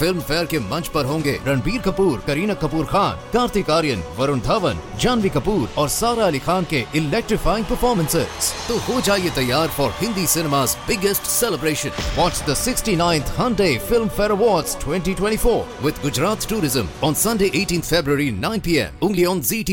Film 0.00 0.20
fair 0.28 0.46
के 0.46 0.58
मंच 0.70 0.88
पर 0.94 1.04
होंगे 1.04 1.38
रणबीर 1.46 1.80
कपूर 1.82 2.18
करीना 2.26 2.54
कपूर 2.62 2.86
खान 2.86 3.16
कार्तिक 3.32 3.70
आर्यन 3.70 4.02
वरुण 4.18 4.40
धवन 4.48 4.80
जानवी 5.00 5.28
कपूर 5.36 5.68
और 5.78 5.88
सारा 5.98 6.26
अली 6.26 6.38
खान 6.48 6.64
के 6.70 6.84
इलेक्ट्रीफाइंग 6.98 7.66
परफॉर्मेंसेस 7.66 8.52
तो 8.68 8.78
हो 8.88 9.00
जाइए 9.08 9.30
तैयार 9.40 9.68
फॉर 9.78 9.90
हिंदी 10.00 10.26
सिनेमा's 10.34 10.76
biggest 10.88 11.26
celebration. 11.26 11.92
Watch 12.16 12.40
the 12.42 12.54
69th 12.54 13.30
Hyundai 13.36 13.78
Film 13.80 14.08
Fair 14.08 14.32
Awards 14.32 14.74
2024 14.76 15.66
with 15.82 16.00
Gujarat 16.02 16.40
Tourism 16.40 16.88
on 17.02 17.14
Sunday 17.14 17.50
18th 17.50 17.90
February 17.96 18.30
9 18.30 18.60
p.m. 18.60 18.92
only 19.02 19.26
on 19.26 19.40
ZT. 19.40 19.72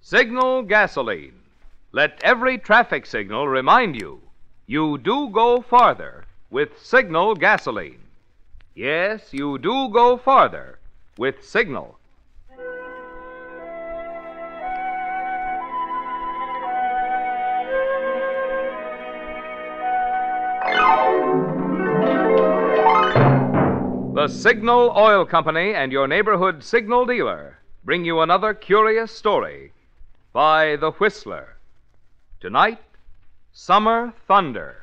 Signal 0.00 0.62
gasoline. 0.62 1.34
Let 1.92 2.20
every 2.22 2.58
traffic 2.58 3.06
signal 3.06 3.48
remind 3.48 3.96
you 3.96 4.20
you 4.66 4.98
do 4.98 5.28
go 5.30 5.62
farther 5.62 6.24
with 6.50 6.70
Signal 6.82 7.34
gasoline. 7.34 8.01
Yes, 8.74 9.32
you 9.32 9.58
do 9.58 9.90
go 9.90 10.16
farther 10.16 10.78
with 11.18 11.44
Signal. 11.44 11.98
The 24.14 24.28
Signal 24.28 24.94
Oil 24.96 25.26
Company 25.26 25.74
and 25.74 25.92
your 25.92 26.06
neighborhood 26.06 26.62
signal 26.62 27.04
dealer 27.04 27.58
bring 27.84 28.06
you 28.06 28.20
another 28.20 28.54
curious 28.54 29.10
story 29.10 29.72
by 30.32 30.76
The 30.76 30.92
Whistler. 30.92 31.56
Tonight, 32.40 32.78
Summer 33.52 34.14
Thunder. 34.26 34.81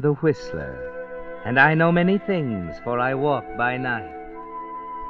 The 0.00 0.14
Whistler, 0.14 1.42
and 1.44 1.60
I 1.60 1.74
know 1.74 1.92
many 1.92 2.16
things, 2.16 2.76
for 2.84 2.98
I 2.98 3.14
walk 3.14 3.44
by 3.56 3.76
night. 3.76 4.16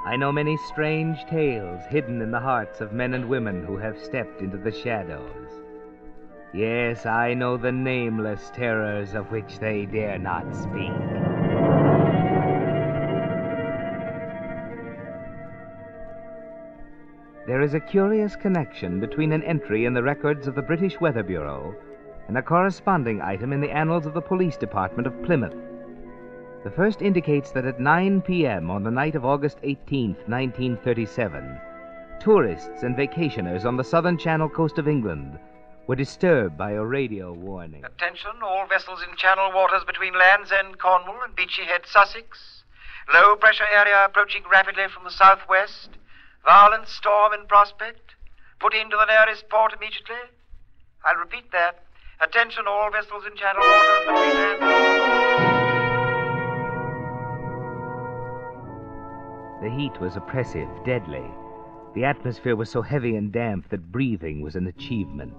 I 0.04 0.16
know 0.16 0.32
many 0.32 0.56
strange 0.68 1.24
tales 1.26 1.80
hidden 1.88 2.20
in 2.20 2.30
the 2.30 2.40
hearts 2.40 2.80
of 2.80 2.92
men 2.92 3.14
and 3.14 3.28
women 3.28 3.64
who 3.64 3.76
have 3.76 3.98
stepped 3.98 4.40
into 4.40 4.56
the 4.56 4.72
shadows. 4.72 5.48
Yes, 6.52 7.06
I 7.06 7.34
know 7.34 7.56
the 7.56 7.70
nameless 7.70 8.50
terrors 8.52 9.14
of 9.14 9.30
which 9.30 9.58
they 9.60 9.86
dare 9.86 10.18
not 10.18 10.52
speak. 10.56 10.90
There 17.46 17.62
is 17.62 17.74
a 17.74 17.80
curious 17.80 18.34
connection 18.34 18.98
between 18.98 19.32
an 19.32 19.42
entry 19.44 19.84
in 19.84 19.94
the 19.94 20.02
records 20.02 20.46
of 20.46 20.54
the 20.54 20.62
British 20.62 21.00
Weather 21.00 21.22
Bureau 21.22 21.74
and 22.30 22.38
a 22.38 22.42
corresponding 22.42 23.20
item 23.20 23.52
in 23.52 23.60
the 23.60 23.72
annals 23.72 24.06
of 24.06 24.14
the 24.14 24.20
Police 24.20 24.56
Department 24.56 25.04
of 25.04 25.22
Plymouth. 25.24 25.56
The 26.62 26.70
first 26.70 27.02
indicates 27.02 27.50
that 27.50 27.64
at 27.64 27.80
9 27.80 28.22
p.m. 28.22 28.70
on 28.70 28.84
the 28.84 28.90
night 28.92 29.16
of 29.16 29.24
August 29.24 29.58
18, 29.64 30.10
1937, 30.28 31.60
tourists 32.20 32.84
and 32.84 32.94
vacationers 32.94 33.64
on 33.64 33.76
the 33.76 33.82
southern 33.82 34.16
Channel 34.16 34.48
coast 34.48 34.78
of 34.78 34.86
England 34.86 35.40
were 35.88 35.96
disturbed 35.96 36.56
by 36.56 36.70
a 36.70 36.84
radio 36.84 37.32
warning. 37.32 37.84
Attention, 37.84 38.30
all 38.44 38.64
vessels 38.68 39.02
in 39.02 39.16
channel 39.16 39.50
waters 39.52 39.82
between 39.84 40.16
Land's 40.16 40.52
End, 40.52 40.78
Cornwall, 40.78 41.24
and 41.24 41.34
Beachy 41.34 41.64
Head, 41.64 41.80
Sussex. 41.84 42.62
Low 43.12 43.34
pressure 43.34 43.66
area 43.74 44.04
approaching 44.04 44.44
rapidly 44.48 44.86
from 44.86 45.02
the 45.02 45.10
southwest. 45.10 45.88
Violent 46.44 46.86
storm 46.86 47.32
in 47.32 47.48
prospect. 47.48 48.14
Put 48.60 48.72
into 48.72 48.96
the 48.96 49.06
nearest 49.06 49.48
port 49.48 49.72
immediately. 49.72 50.30
I'll 51.04 51.16
repeat 51.16 51.50
that. 51.50 51.82
Attention, 52.22 52.64
all 52.68 52.90
vessels 52.90 53.24
in 53.26 53.34
channel 53.34 53.62
waters 53.62 54.60
The 59.62 59.70
heat 59.70 59.98
was 60.00 60.16
oppressive, 60.16 60.68
deadly. 60.84 61.24
The 61.94 62.04
atmosphere 62.04 62.56
was 62.56 62.68
so 62.68 62.82
heavy 62.82 63.16
and 63.16 63.32
damp 63.32 63.70
that 63.70 63.90
breathing 63.90 64.42
was 64.42 64.54
an 64.54 64.66
achievement. 64.66 65.34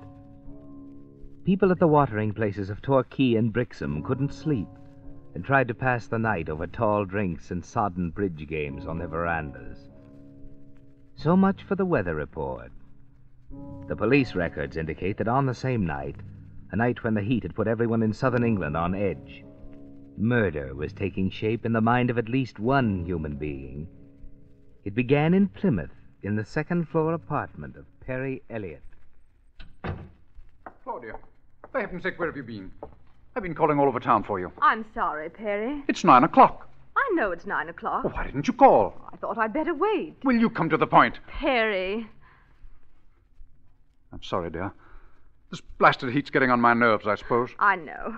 People 1.46 1.72
at 1.72 1.80
the 1.80 1.88
watering 1.88 2.34
places 2.34 2.70
of 2.70 2.82
Torquay 2.82 3.36
and 3.36 3.54
Brixham 3.54 4.04
couldn't 4.04 4.34
sleep 4.34 4.68
and 5.36 5.46
tried 5.46 5.68
to 5.68 5.74
pass 5.74 6.08
the 6.08 6.20
night 6.20 6.50
over 6.50 6.68
tall 6.68 7.06
drinks 7.06 7.52
and 7.52 7.64
sodden 7.64 8.10
bridge 8.10 8.48
games 8.48 8.86
on 8.86 8.98
their 8.98 9.08
verandas. 9.08 9.78
So 11.16 11.38
much 11.38 11.64
for 11.64 11.76
the 11.76 11.86
weather 11.86 12.16
report. 12.16 12.72
The 13.88 13.96
police 13.96 14.34
records 14.36 14.78
indicate 14.78 15.18
that 15.18 15.28
on 15.28 15.46
the 15.46 15.54
same 15.54 15.86
night, 15.86 16.16
a 16.72 16.76
night 16.76 17.04
when 17.04 17.14
the 17.14 17.22
heat 17.22 17.44
had 17.44 17.56
put 17.56 17.68
everyone 17.68 18.02
in 18.02 18.14
southern 18.14 18.44
England 18.44 18.78
on 18.78 18.96
edge, 18.96 19.44
murder 20.18 20.74
was 20.74 20.94
taking 20.94 21.30
shape 21.30 21.66
in 21.66 21.74
the 21.74 21.82
mind 21.82 22.10
of 22.10 22.18
at 22.18 22.30
least 22.30 22.60
one 22.60 23.06
human 23.06 23.36
being. 23.36 23.88
It 24.86 24.96
began 24.96 25.34
in 25.34 25.50
Plymouth, 25.50 25.92
in 26.24 26.36
the 26.36 26.46
second 26.46 26.88
floor 26.88 27.14
apartment 27.14 27.76
of 27.76 27.86
Perry 28.00 28.42
Elliott. 28.50 28.84
Claudia, 30.84 31.14
for 31.72 31.82
heaven's 31.82 32.04
sake, 32.04 32.18
where 32.18 32.28
have 32.28 32.38
you 32.38 32.44
been? 32.44 32.72
I've 33.36 33.44
been 33.44 33.56
calling 33.56 33.80
all 33.80 33.88
over 33.88 34.00
town 34.00 34.24
for 34.24 34.40
you. 34.40 34.52
I'm 34.62 34.86
sorry, 34.94 35.30
Perry. 35.30 35.84
It's 35.88 36.04
nine 36.04 36.24
o'clock. 36.24 36.68
I 36.96 37.12
know 37.16 37.32
it's 37.32 37.46
nine 37.46 37.70
o'clock. 37.70 38.04
Oh, 38.06 38.10
why 38.10 38.26
didn't 38.26 38.48
you 38.48 38.54
call? 38.54 38.94
I 39.14 39.18
thought 39.18 39.38
I'd 39.38 39.54
better 39.54 39.74
wait. 39.74 40.16
Will 40.24 40.36
you 40.36 40.50
come 40.50 40.70
to 40.70 40.78
the 40.78 40.88
point? 40.88 41.20
Perry. 41.28 42.08
I'm 44.12 44.22
sorry, 44.22 44.50
dear. 44.50 44.74
This 45.52 45.62
blasted 45.78 46.14
heat's 46.14 46.30
getting 46.30 46.50
on 46.50 46.62
my 46.62 46.74
nerves, 46.74 47.06
I 47.06 47.16
suppose. 47.16 47.50
I 47.60 47.76
know. 47.76 48.18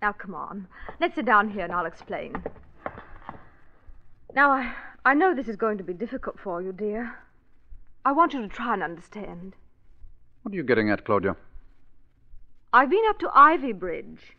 Now, 0.00 0.12
come 0.12 0.34
on. 0.34 0.66
Let's 0.98 1.14
sit 1.14 1.26
down 1.26 1.50
here 1.50 1.62
and 1.62 1.72
I'll 1.72 1.84
explain. 1.84 2.42
Now, 4.34 4.50
I, 4.50 4.72
I 5.04 5.12
know 5.12 5.34
this 5.34 5.48
is 5.48 5.56
going 5.56 5.76
to 5.78 5.84
be 5.84 5.92
difficult 5.92 6.38
for 6.42 6.62
you, 6.62 6.72
dear. 6.72 7.14
I 8.04 8.12
want 8.12 8.32
you 8.32 8.40
to 8.40 8.48
try 8.48 8.72
and 8.72 8.82
understand. 8.82 9.54
What 10.42 10.52
are 10.52 10.56
you 10.56 10.62
getting 10.62 10.90
at, 10.90 11.04
Claudia? 11.04 11.36
I've 12.72 12.88
been 12.88 13.04
up 13.10 13.18
to 13.18 13.30
Ivy 13.34 13.72
Bridge. 13.72 14.36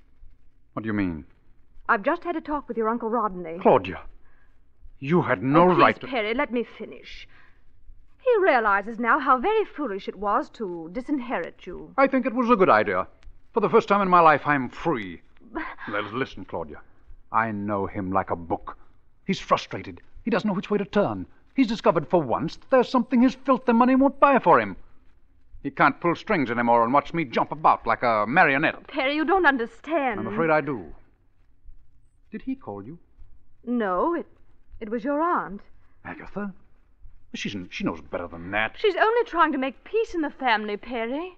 What 0.74 0.82
do 0.82 0.88
you 0.88 0.94
mean? 0.94 1.26
I've 1.88 2.02
just 2.02 2.24
had 2.24 2.36
a 2.36 2.42
talk 2.42 2.68
with 2.68 2.78
your 2.78 2.90
Uncle 2.90 3.10
Rodney. 3.10 3.60
Claudia, 3.62 4.02
you 5.00 5.22
had 5.22 5.44
no 5.44 5.70
oh, 5.70 5.76
please, 5.76 5.82
right 5.82 6.02
to. 6.02 6.08
Perry, 6.08 6.34
let 6.34 6.52
me 6.52 6.64
finish. 6.64 7.28
He 8.24 8.44
realizes 8.44 9.00
now 9.00 9.20
how 9.20 9.38
very 9.38 9.66
foolish 9.66 10.08
it 10.08 10.16
was 10.16 10.50
to 10.52 10.90
disinherit 10.94 11.66
you. 11.66 11.94
I 11.98 12.08
think 12.08 12.26
it 12.26 12.34
was 12.34 12.50
a 12.50 12.56
good 12.56 12.70
idea. 12.70 13.08
For 13.54 13.60
the 13.60 13.70
first 13.70 13.88
time 13.88 14.02
in 14.02 14.10
my 14.10 14.20
life, 14.20 14.42
I'm 14.46 14.70
free. 14.70 15.22
Well, 15.92 16.04
listen, 16.14 16.46
Claudia. 16.46 16.82
I 17.32 17.52
know 17.52 17.86
him 17.88 18.12
like 18.12 18.30
a 18.30 18.36
book. 18.36 18.78
He's 19.26 19.40
frustrated. 19.40 20.00
He 20.24 20.32
doesn't 20.32 20.48
know 20.48 20.54
which 20.54 20.70
way 20.70 20.78
to 20.78 20.86
turn. 20.86 21.26
He's 21.56 21.68
discovered 21.68 22.08
for 22.08 22.22
once 22.22 22.56
that 22.56 22.70
there's 22.70 22.90
something 22.90 23.22
his 23.22 23.36
filthy 23.36 23.74
money 23.74 23.96
won't 23.96 24.20
buy 24.20 24.40
for 24.40 24.60
him. 24.60 24.78
He 25.64 25.72
can't 25.72 26.00
pull 26.00 26.16
strings 26.16 26.50
anymore 26.50 26.84
and 26.84 26.94
watch 26.94 27.14
me 27.14 27.26
jump 27.26 27.52
about 27.52 27.86
like 27.86 28.04
a 28.04 28.26
marionette. 28.28 28.88
Perry, 28.88 29.16
you 29.16 29.26
don't 29.26 29.46
understand. 29.46 30.20
I'm 30.20 30.28
afraid 30.28 30.50
I 30.50 30.62
do. 30.62 30.86
Did 32.32 32.44
he 32.44 32.56
call 32.56 32.84
you? 32.84 32.98
No, 33.66 34.14
it, 34.16 34.28
it 34.80 34.90
was 34.90 35.04
your 35.04 35.22
aunt. 35.22 35.62
Agatha? 36.06 36.54
She's, 37.34 37.56
she 37.70 37.84
knows 37.84 38.02
better 38.02 38.28
than 38.28 38.52
that. 38.52 38.76
She's 38.78 38.96
only 38.96 39.24
trying 39.24 39.52
to 39.54 39.58
make 39.58 39.84
peace 39.84 40.14
in 40.14 40.22
the 40.22 40.30
family, 40.30 40.76
Perry. 40.78 41.38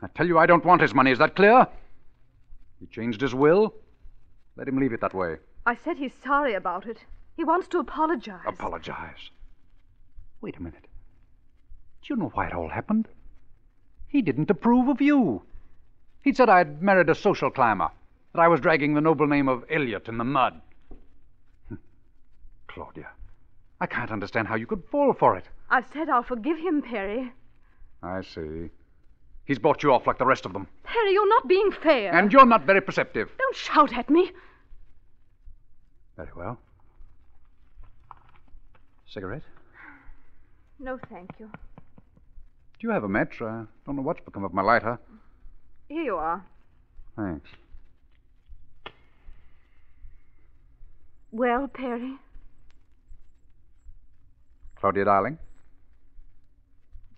I 0.00 0.06
tell 0.08 0.26
you, 0.26 0.38
I 0.38 0.46
don't 0.46 0.64
want 0.64 0.80
his 0.80 0.94
money. 0.94 1.10
Is 1.10 1.18
that 1.18 1.36
clear? 1.36 1.66
He 2.80 2.86
changed 2.86 3.20
his 3.20 3.34
will. 3.34 3.74
Let 4.56 4.68
him 4.68 4.78
leave 4.78 4.92
it 4.92 5.00
that 5.00 5.14
way. 5.14 5.36
I 5.66 5.76
said 5.76 5.98
he's 5.98 6.14
sorry 6.24 6.54
about 6.54 6.86
it. 6.86 6.98
He 7.36 7.44
wants 7.44 7.68
to 7.68 7.78
apologize. 7.78 8.42
Apologize. 8.46 9.30
Wait 10.40 10.56
a 10.56 10.62
minute. 10.62 10.86
Do 12.02 12.14
you 12.14 12.16
know 12.16 12.30
why 12.34 12.48
it 12.48 12.54
all 12.54 12.68
happened? 12.68 13.06
He 14.08 14.22
didn't 14.22 14.50
approve 14.50 14.88
of 14.88 15.00
you. 15.00 15.42
He 16.22 16.32
said 16.32 16.48
I'd 16.48 16.82
married 16.82 17.08
a 17.08 17.14
social 17.14 17.50
climber, 17.50 17.90
that 18.32 18.40
I 18.40 18.48
was 18.48 18.60
dragging 18.60 18.94
the 18.94 19.00
noble 19.00 19.26
name 19.26 19.48
of 19.48 19.64
Elliot 19.70 20.08
in 20.08 20.18
the 20.18 20.24
mud. 20.24 20.60
Claudia, 22.66 23.08
I 23.82 23.86
can't 23.86 24.12
understand 24.12 24.46
how 24.46 24.54
you 24.54 24.64
could 24.64 24.84
fall 24.92 25.12
for 25.12 25.36
it. 25.36 25.44
I've 25.68 25.86
said 25.92 26.08
I'll 26.08 26.22
forgive 26.22 26.56
him, 26.56 26.82
Perry. 26.82 27.32
I 28.00 28.22
see. 28.22 28.70
He's 29.44 29.58
bought 29.58 29.82
you 29.82 29.92
off 29.92 30.06
like 30.06 30.18
the 30.18 30.24
rest 30.24 30.46
of 30.46 30.52
them. 30.52 30.68
Perry, 30.84 31.12
you're 31.12 31.28
not 31.28 31.48
being 31.48 31.72
fair. 31.72 32.14
And 32.14 32.32
you're 32.32 32.46
not 32.46 32.64
very 32.64 32.80
perceptive. 32.80 33.30
Don't 33.36 33.56
shout 33.56 33.92
at 33.92 34.08
me. 34.08 34.30
Very 36.16 36.30
well. 36.36 36.60
Cigarette? 39.08 39.42
No, 40.78 40.96
thank 41.10 41.30
you. 41.40 41.50
Do 42.78 42.86
you 42.86 42.90
have 42.90 43.02
a 43.02 43.08
match? 43.08 43.42
I 43.42 43.64
don't 43.84 43.96
know 43.96 44.02
what's 44.02 44.24
become 44.24 44.44
of 44.44 44.54
my 44.54 44.62
lighter. 44.62 45.00
Here 45.88 46.04
you 46.04 46.14
are. 46.14 46.46
Thanks. 47.16 47.50
Well, 51.32 51.66
Perry? 51.66 52.12
Claudia, 54.82 55.04
darling. 55.04 55.38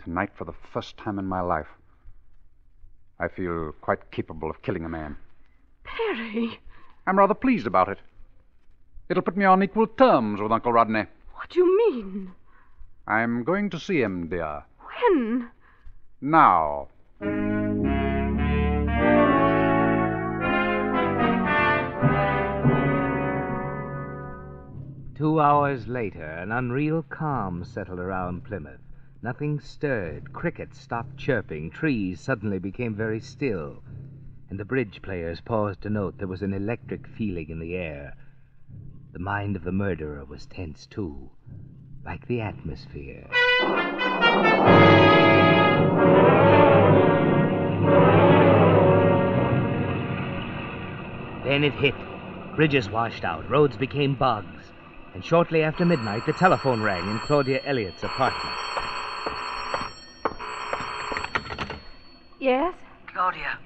Tonight, 0.04 0.28
for 0.36 0.44
the 0.44 0.52
first 0.70 0.98
time 0.98 1.18
in 1.18 1.24
my 1.24 1.40
life, 1.40 1.68
I 3.18 3.28
feel 3.28 3.72
quite 3.80 4.10
capable 4.10 4.50
of 4.50 4.60
killing 4.60 4.84
a 4.84 4.88
man. 4.90 5.16
Perry! 5.82 6.60
I'm 7.06 7.18
rather 7.18 7.32
pleased 7.32 7.66
about 7.66 7.88
it. 7.88 8.00
It'll 9.08 9.22
put 9.22 9.38
me 9.38 9.46
on 9.46 9.62
equal 9.62 9.86
terms 9.86 10.42
with 10.42 10.52
Uncle 10.52 10.74
Rodney. 10.74 11.06
What 11.36 11.48
do 11.48 11.60
you 11.60 11.78
mean? 11.78 12.32
I'm 13.06 13.44
going 13.44 13.70
to 13.70 13.80
see 13.80 14.02
him, 14.02 14.28
dear. 14.28 14.64
When? 14.80 15.48
Now. 16.20 16.88
Two 25.14 25.40
hours 25.40 25.86
later, 25.86 26.24
an 26.24 26.50
unreal 26.50 27.04
calm 27.04 27.62
settled 27.62 28.00
around 28.00 28.42
Plymouth. 28.42 28.80
Nothing 29.22 29.60
stirred. 29.60 30.32
Crickets 30.32 30.76
stopped 30.76 31.16
chirping. 31.16 31.70
Trees 31.70 32.20
suddenly 32.20 32.58
became 32.58 32.96
very 32.96 33.20
still. 33.20 33.84
And 34.50 34.58
the 34.58 34.64
bridge 34.64 35.00
players 35.02 35.40
paused 35.40 35.82
to 35.82 35.90
note 35.90 36.18
there 36.18 36.26
was 36.26 36.42
an 36.42 36.52
electric 36.52 37.06
feeling 37.06 37.48
in 37.48 37.60
the 37.60 37.76
air. 37.76 38.14
The 39.12 39.20
mind 39.20 39.54
of 39.54 39.62
the 39.62 39.70
murderer 39.70 40.24
was 40.24 40.46
tense, 40.46 40.84
too, 40.84 41.30
like 42.04 42.26
the 42.26 42.40
atmosphere. 42.40 43.28
Then 51.44 51.62
it 51.62 51.74
hit. 51.74 51.94
Bridges 52.56 52.90
washed 52.90 53.24
out, 53.24 53.48
roads 53.48 53.76
became 53.76 54.16
bogs. 54.16 54.53
And 55.14 55.24
shortly 55.24 55.62
after 55.62 55.84
midnight, 55.84 56.26
the 56.26 56.32
telephone 56.32 56.82
rang 56.82 57.08
in 57.08 57.18
Claudia 57.20 57.60
Elliott's 57.64 58.02
apartment. 58.02 58.54
Yes? 62.40 62.74
Claudia, 63.06 63.58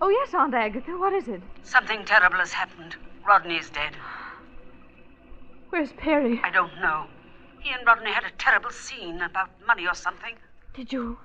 Oh, 0.00 0.08
yes, 0.08 0.34
Aunt 0.34 0.52
Agatha. 0.52 0.92
What 0.98 1.12
is 1.12 1.28
it? 1.28 1.40
something 1.62 2.04
terrible 2.04 2.38
has 2.38 2.52
happened. 2.52 2.96
Rodney 3.26 3.56
is 3.56 3.70
dead. 3.70 3.92
Where's 5.70 5.92
Perry? 5.92 6.40
I 6.44 6.50
don't 6.50 6.74
know. 6.80 7.06
He 7.60 7.70
and 7.70 7.86
Rodney 7.86 8.10
had 8.10 8.24
a 8.24 8.30
terrible 8.36 8.70
scene 8.70 9.20
about 9.22 9.48
money 9.66 9.86
or 9.86 9.94
something. 9.94 10.34
Did 10.74 10.92
you. 10.92 11.18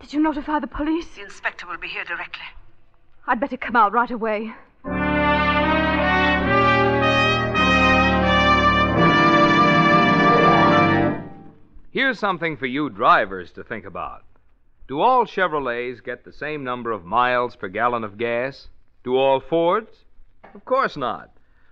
Did 0.00 0.12
you 0.12 0.20
notify 0.20 0.60
the 0.60 0.68
police? 0.68 1.06
The 1.16 1.22
inspector 1.22 1.66
will 1.66 1.78
be 1.78 1.88
here 1.88 2.04
directly. 2.04 2.44
I'd 3.26 3.40
better 3.40 3.56
come 3.56 3.74
out 3.76 3.92
right 3.92 4.10
away. 4.10 4.54
Here's 11.96 12.18
something 12.18 12.58
for 12.58 12.66
you 12.66 12.90
drivers 12.90 13.52
to 13.52 13.64
think 13.64 13.86
about. 13.86 14.22
Do 14.86 15.00
all 15.00 15.24
Chevrolets 15.24 16.04
get 16.04 16.24
the 16.24 16.30
same 16.30 16.62
number 16.62 16.90
of 16.90 17.06
miles 17.06 17.56
per 17.56 17.68
gallon 17.68 18.04
of 18.04 18.18
gas? 18.18 18.68
Do 19.02 19.16
all 19.16 19.40
Fords? 19.40 20.04
Of 20.52 20.66
course 20.66 20.98
not. 20.98 21.30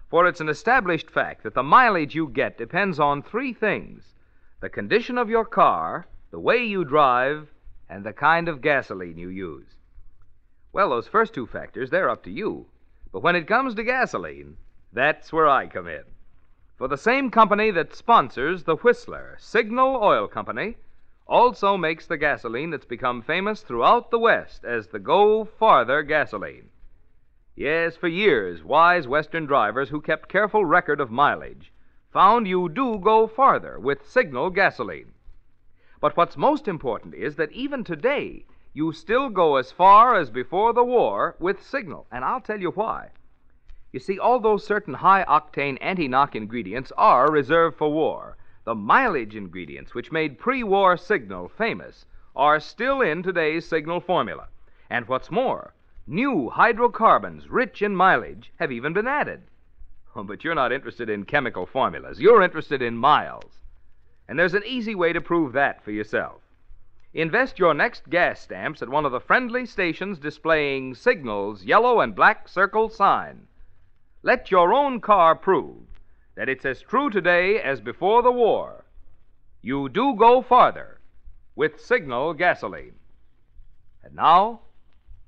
For 0.08 0.26
it's 0.26 0.40
an 0.40 0.48
established 0.48 1.10
fact 1.10 1.42
that 1.42 1.52
the 1.52 1.62
mileage 1.62 2.14
you 2.14 2.26
get 2.26 2.56
depends 2.56 2.98
on 2.98 3.20
three 3.20 3.52
things 3.52 4.14
the 4.62 4.70
condition 4.70 5.18
of 5.18 5.28
your 5.28 5.44
car, 5.44 6.06
the 6.30 6.40
way 6.40 6.64
you 6.64 6.86
drive, 6.86 7.48
and 7.90 8.02
the 8.02 8.14
kind 8.14 8.48
of 8.48 8.62
gasoline 8.62 9.18
you 9.18 9.28
use. 9.28 9.76
Well, 10.72 10.88
those 10.88 11.06
first 11.06 11.34
two 11.34 11.46
factors, 11.46 11.90
they're 11.90 12.08
up 12.08 12.24
to 12.24 12.30
you. 12.30 12.64
But 13.12 13.22
when 13.22 13.36
it 13.36 13.46
comes 13.46 13.74
to 13.74 13.84
gasoline, 13.84 14.56
that's 14.90 15.34
where 15.34 15.48
I 15.48 15.66
come 15.66 15.86
in. 15.86 16.04
For 16.76 16.88
the 16.88 16.96
same 16.96 17.30
company 17.30 17.70
that 17.70 17.94
sponsors 17.94 18.64
the 18.64 18.74
Whistler, 18.74 19.36
Signal 19.38 19.96
Oil 20.02 20.26
Company, 20.26 20.76
also 21.24 21.76
makes 21.76 22.06
the 22.06 22.16
gasoline 22.16 22.70
that's 22.70 22.84
become 22.84 23.22
famous 23.22 23.62
throughout 23.62 24.10
the 24.10 24.18
West 24.18 24.64
as 24.64 24.88
the 24.88 24.98
Go 24.98 25.44
Farther 25.44 26.02
gasoline. 26.02 26.70
Yes, 27.54 27.96
for 27.96 28.08
years, 28.08 28.64
wise 28.64 29.06
Western 29.06 29.46
drivers 29.46 29.90
who 29.90 30.00
kept 30.00 30.28
careful 30.28 30.64
record 30.64 31.00
of 31.00 31.12
mileage 31.12 31.72
found 32.12 32.48
you 32.48 32.68
do 32.68 32.98
go 32.98 33.28
farther 33.28 33.78
with 33.78 34.10
Signal 34.10 34.50
gasoline. 34.50 35.12
But 36.00 36.16
what's 36.16 36.36
most 36.36 36.66
important 36.66 37.14
is 37.14 37.36
that 37.36 37.52
even 37.52 37.84
today, 37.84 38.46
you 38.72 38.92
still 38.92 39.28
go 39.28 39.56
as 39.56 39.70
far 39.70 40.16
as 40.16 40.28
before 40.28 40.72
the 40.72 40.82
war 40.82 41.36
with 41.38 41.62
Signal, 41.62 42.08
and 42.10 42.24
I'll 42.24 42.40
tell 42.40 42.60
you 42.60 42.72
why. 42.72 43.10
You 43.94 44.00
see, 44.00 44.18
although 44.18 44.56
certain 44.56 44.94
high 44.94 45.24
octane 45.26 45.78
anti 45.80 46.08
knock 46.08 46.34
ingredients 46.34 46.90
are 46.96 47.30
reserved 47.30 47.76
for 47.76 47.92
war, 47.92 48.36
the 48.64 48.74
mileage 48.74 49.36
ingredients 49.36 49.94
which 49.94 50.10
made 50.10 50.36
pre 50.36 50.64
war 50.64 50.96
Signal 50.96 51.48
famous 51.48 52.04
are 52.34 52.58
still 52.58 53.00
in 53.00 53.22
today's 53.22 53.64
Signal 53.64 54.00
formula. 54.00 54.48
And 54.90 55.06
what's 55.06 55.30
more, 55.30 55.74
new 56.08 56.50
hydrocarbons 56.50 57.48
rich 57.48 57.82
in 57.82 57.94
mileage 57.94 58.52
have 58.56 58.72
even 58.72 58.94
been 58.94 59.06
added. 59.06 59.42
Oh, 60.16 60.22
but 60.24 60.42
you're 60.42 60.56
not 60.56 60.72
interested 60.72 61.08
in 61.08 61.24
chemical 61.24 61.64
formulas, 61.64 62.18
you're 62.18 62.42
interested 62.42 62.82
in 62.82 62.96
miles. 62.96 63.62
And 64.26 64.36
there's 64.36 64.54
an 64.54 64.66
easy 64.66 64.96
way 64.96 65.12
to 65.12 65.20
prove 65.20 65.52
that 65.52 65.84
for 65.84 65.92
yourself. 65.92 66.40
Invest 67.12 67.60
your 67.60 67.74
next 67.74 68.10
gas 68.10 68.40
stamps 68.40 68.82
at 68.82 68.88
one 68.88 69.06
of 69.06 69.12
the 69.12 69.20
friendly 69.20 69.64
stations 69.64 70.18
displaying 70.18 70.96
Signal's 70.96 71.64
yellow 71.64 72.00
and 72.00 72.12
black 72.12 72.48
circle 72.48 72.88
sign. 72.88 73.46
Let 74.24 74.50
your 74.50 74.72
own 74.72 75.02
car 75.02 75.34
prove 75.34 75.84
that 76.34 76.48
it's 76.48 76.64
as 76.64 76.80
true 76.80 77.10
today 77.10 77.60
as 77.60 77.82
before 77.82 78.22
the 78.22 78.32
war. 78.32 78.86
You 79.60 79.90
do 79.90 80.14
go 80.16 80.40
farther 80.40 80.98
with 81.54 81.78
Signal 81.78 82.32
gasoline. 82.32 82.94
And 84.02 84.14
now, 84.14 84.62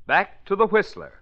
back 0.07 0.47
to 0.47 0.57
the 0.57 0.67
Whistler. 0.67 1.21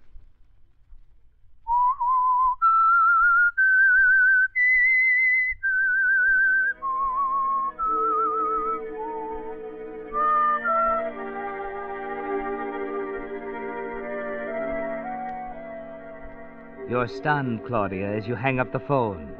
You're 16.87 17.07
stunned, 17.07 17.65
Claudia, 17.65 18.15
as 18.15 18.27
you 18.27 18.35
hang 18.35 18.59
up 18.59 18.71
the 18.71 18.79
phone. 18.79 19.33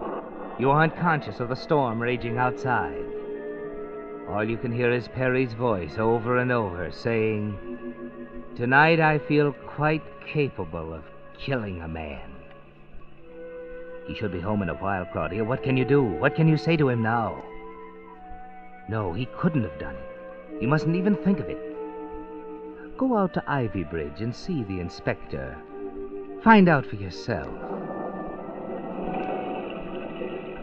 You 0.57 0.71
aren't 0.71 0.97
conscious 0.97 1.39
of 1.39 1.49
the 1.49 1.55
storm 1.55 2.01
raging 2.01 2.39
outside. 2.39 3.05
All 4.29 4.43
you 4.43 4.57
can 4.57 4.71
hear 4.71 4.91
is 4.91 5.07
Perry's 5.07 5.53
voice 5.53 5.99
over 5.99 6.39
and 6.39 6.51
over 6.51 6.91
saying, 6.91 7.55
Tonight 8.55 8.99
I 8.99 9.19
feel 9.19 9.53
quite 9.53 10.01
capable 10.25 10.91
of 10.91 11.03
killing 11.37 11.81
a 11.81 11.87
man. 11.87 12.31
He 14.07 14.15
should 14.15 14.31
be 14.31 14.39
home 14.39 14.63
in 14.63 14.69
a 14.69 14.75
while, 14.75 15.05
Claudia. 15.05 15.43
What 15.43 15.61
can 15.61 15.77
you 15.77 15.85
do? 15.85 16.03
What 16.03 16.35
can 16.35 16.47
you 16.47 16.57
say 16.57 16.75
to 16.77 16.89
him 16.89 17.03
now? 17.03 17.43
No, 18.89 19.13
he 19.13 19.27
couldn't 19.37 19.63
have 19.63 19.79
done 19.79 19.95
it. 19.95 20.61
You 20.61 20.67
mustn't 20.67 20.95
even 20.95 21.15
think 21.15 21.39
of 21.39 21.49
it. 21.49 21.59
Go 22.97 23.17
out 23.17 23.33
to 23.35 23.43
Ivy 23.45 23.83
Bridge 23.83 24.21
and 24.21 24.35
see 24.35 24.63
the 24.63 24.79
inspector. 24.79 25.55
Find 26.45 26.69
out 26.69 26.85
for 26.85 26.95
yourself. 26.97 27.49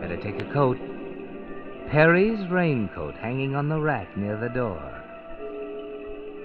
Better 0.00 0.16
take 0.22 0.40
a 0.40 0.48
coat. 0.52 0.78
Perry's 1.90 2.48
raincoat 2.48 3.16
hanging 3.16 3.56
on 3.56 3.68
the 3.68 3.80
rack 3.80 4.16
near 4.16 4.36
the 4.36 4.48
door. 4.48 4.80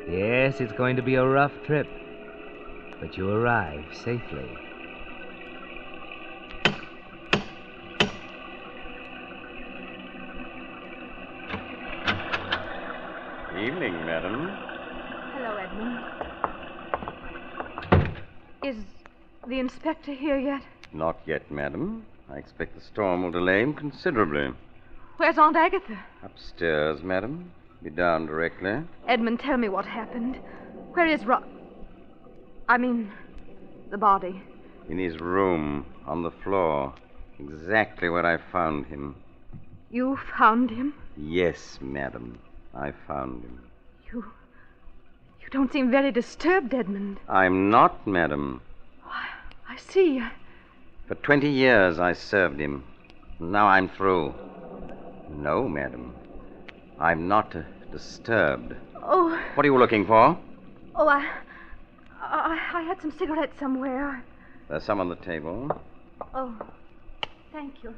Yes, 0.09 0.59
it's 0.59 0.73
going 0.73 0.95
to 0.95 1.03
be 1.03 1.13
a 1.13 1.23
rough 1.23 1.51
trip, 1.67 1.85
but 2.99 3.15
you 3.15 3.29
arrive 3.29 3.85
safely. 3.93 4.49
Evening, 13.55 13.93
madam. 14.03 14.47
Hello, 15.35 15.57
Edmund. 15.57 15.99
Is 18.63 18.83
the 19.47 19.59
inspector 19.59 20.13
here 20.13 20.37
yet? 20.37 20.61
Not 20.93 21.19
yet, 21.25 21.49
madam. 21.49 22.05
I 22.29 22.37
expect 22.37 22.75
the 22.75 22.81
storm 22.81 23.23
will 23.23 23.31
delay 23.31 23.61
him 23.61 23.73
considerably. 23.73 24.53
Where's 25.17 25.37
Aunt 25.37 25.55
Agatha? 25.55 25.97
Upstairs, 26.23 27.01
madam. 27.01 27.51
Be 27.81 27.89
down 27.89 28.25
directly. 28.25 28.83
Edmund, 29.07 29.39
tell 29.39 29.57
me 29.57 29.69
what 29.69 29.85
happened. 29.85 30.37
Where 30.93 31.07
is 31.07 31.25
Ro. 31.25 31.43
I 32.67 32.77
mean, 32.77 33.11
the 33.89 33.97
body. 33.97 34.41
In 34.89 34.97
his 34.97 35.19
room, 35.19 35.85
on 36.05 36.23
the 36.23 36.31
floor. 36.31 36.93
Exactly 37.39 38.09
where 38.09 38.25
I 38.25 38.37
found 38.51 38.87
him. 38.87 39.15
You 39.89 40.19
found 40.37 40.69
him? 40.69 40.93
Yes, 41.15 41.79
madam. 41.81 42.39
I 42.75 42.91
found 43.07 43.43
him. 43.43 43.59
You. 44.11 44.25
You 45.41 45.47
don't 45.51 45.71
seem 45.71 45.89
very 45.91 46.11
disturbed, 46.11 46.73
Edmund. 46.73 47.19
I'm 47.29 47.69
not, 47.69 48.05
madam. 48.05 48.61
I 49.77 49.79
see. 49.79 50.23
For 51.07 51.13
20 51.13 51.47
years 51.47 51.99
I 51.99 52.13
served 52.13 52.59
him. 52.59 52.83
Now 53.39 53.67
I'm 53.67 53.87
through. 53.87 54.33
No, 55.29 55.69
madam. 55.69 56.15
I'm 56.99 57.27
not 57.27 57.55
uh, 57.55 57.61
disturbed. 57.91 58.73
Oh, 58.95 59.39
What 59.53 59.63
are 59.63 59.69
you 59.69 59.77
looking 59.77 60.07
for? 60.07 60.35
oh, 60.95 61.07
I, 61.07 61.23
I, 62.19 62.59
I 62.73 62.81
had 62.81 62.99
some 62.99 63.11
cigarettes 63.11 63.59
somewhere. 63.59 64.23
There's 64.67 64.83
some 64.83 64.99
on 64.99 65.09
the 65.09 65.15
table. 65.17 65.69
Oh, 66.33 66.57
thank 67.53 67.83
you. 67.83 67.93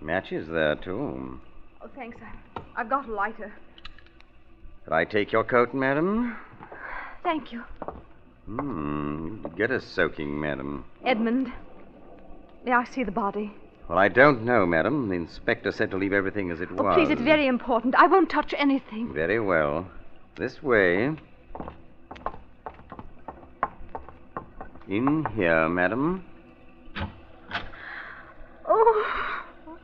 Matches 0.00 0.46
there, 0.46 0.76
too. 0.76 1.40
Oh, 1.82 1.88
thanks. 1.96 2.16
I, 2.22 2.60
I've 2.76 2.88
got 2.88 3.08
a 3.08 3.12
lighter. 3.12 3.52
Could 4.84 4.92
I 4.92 5.04
take 5.04 5.32
your 5.32 5.42
coat, 5.42 5.74
madam? 5.74 6.36
Thank 7.24 7.52
you, 7.52 7.64
Hmm. 8.48 9.44
Get 9.56 9.70
a 9.70 9.78
soaking, 9.80 10.40
madam. 10.40 10.84
Edmund. 11.04 11.52
May 12.64 12.72
I 12.72 12.84
see 12.84 13.04
the 13.04 13.12
body? 13.12 13.52
Well, 13.88 13.98
I 13.98 14.08
don't 14.08 14.42
know, 14.44 14.64
madam. 14.64 15.08
The 15.08 15.14
inspector 15.16 15.70
said 15.70 15.90
to 15.90 15.96
leave 15.98 16.12
everything 16.14 16.50
as 16.50 16.60
it 16.60 16.68
Oh, 16.72 16.82
was. 16.82 16.94
please, 16.94 17.10
it's 17.10 17.20
very 17.20 17.46
important. 17.46 17.94
I 17.96 18.06
won't 18.06 18.30
touch 18.30 18.54
anything. 18.56 19.12
Very 19.12 19.38
well. 19.38 19.86
This 20.36 20.62
way. 20.62 21.14
In 24.88 25.26
here, 25.34 25.68
madam. 25.68 26.24
Oh, 28.66 29.06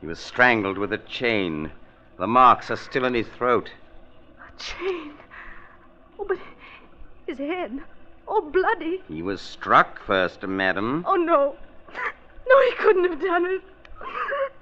He 0.01 0.07
was 0.07 0.19
strangled 0.19 0.77
with 0.79 0.91
a 0.93 0.97
chain. 0.97 1.71
The 2.17 2.27
marks 2.27 2.71
are 2.71 2.75
still 2.75 3.05
in 3.05 3.13
his 3.13 3.27
throat. 3.27 3.69
a 4.39 4.59
chain. 4.59 5.11
Oh, 6.17 6.25
but 6.27 6.37
his 7.27 7.37
head, 7.37 7.79
all 8.27 8.41
bloody. 8.41 9.01
He 9.07 9.21
was 9.21 9.41
struck 9.41 9.99
first, 10.05 10.43
madam. 10.43 11.03
Oh, 11.07 11.15
no. 11.15 11.55
No, 12.47 12.61
he 12.69 12.71
couldn't 12.77 13.09
have 13.09 13.21
done 13.21 13.45
it. 13.45 13.61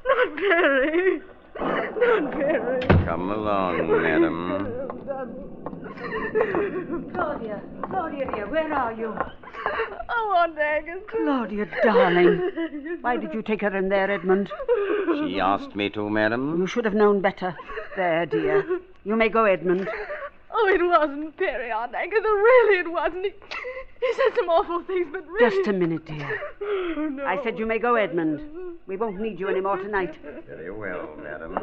Not 0.05 0.36
Perry. 0.38 1.22
Not 1.60 2.32
Perry. 2.32 3.05
Come 3.05 3.29
along, 3.32 3.88
madam. 4.01 4.89
Claudia, 7.13 7.62
Claudia, 7.84 8.32
dear, 8.34 8.48
where 8.48 8.74
are 8.74 8.93
you? 8.93 9.15
Oh, 10.10 10.36
Aunt 10.38 10.58
Agnes. 10.58 11.03
Claudia, 11.08 11.67
darling. 11.84 12.98
Why 13.01 13.17
did 13.17 13.34
you 13.34 13.41
take 13.41 13.62
her 13.62 13.75
in 13.75 13.89
there, 13.89 14.10
Edmund? 14.12 14.51
She 15.13 15.39
asked 15.39 15.75
me 15.75 15.89
to, 15.91 16.10
madam. 16.10 16.58
You 16.60 16.67
should 16.67 16.86
have 16.86 16.93
known 16.93 17.22
better. 17.22 17.55
There, 17.96 18.25
dear. 18.25 18.65
You 19.03 19.15
may 19.15 19.29
go, 19.29 19.46
Edmund. 19.46 19.88
Oh, 20.55 20.67
it 20.67 20.81
wasn't 20.86 21.36
Perry, 21.36 21.72
Aunt 21.72 21.95
Agnes. 21.95 22.22
Really, 22.24 22.79
it 22.79 22.91
wasn't. 22.91 23.25
He, 23.25 23.31
he 23.31 24.13
said 24.13 24.36
some 24.36 24.50
awful 24.50 24.83
things, 24.83 25.07
but 25.12 25.27
really... 25.27 25.50
Just 25.55 25.67
a 25.67 25.74
minute, 25.74 26.05
dear. 26.05 26.41
Oh, 26.62 27.10
no. 27.12 27.25
I 27.25 27.41
said 27.43 27.57
you 27.57 27.65
may 27.65 27.79
go, 27.79 27.95
Edmund. 27.95 28.77
We 28.86 28.95
won't 28.98 29.19
need 29.19 29.39
you 29.39 29.48
any 29.50 29.62
more 29.62 29.77
tonight. 29.77 30.15
Very 30.48 30.69
well, 30.72 31.10
madam. 31.22 31.57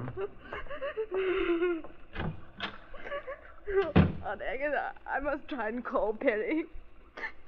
Aunt 4.26 4.42
Agnes, 4.42 4.74
I, 4.74 5.16
I 5.16 5.20
must 5.20 5.46
try 5.48 5.68
and 5.68 5.84
call 5.84 6.12
Perry. 6.14 6.64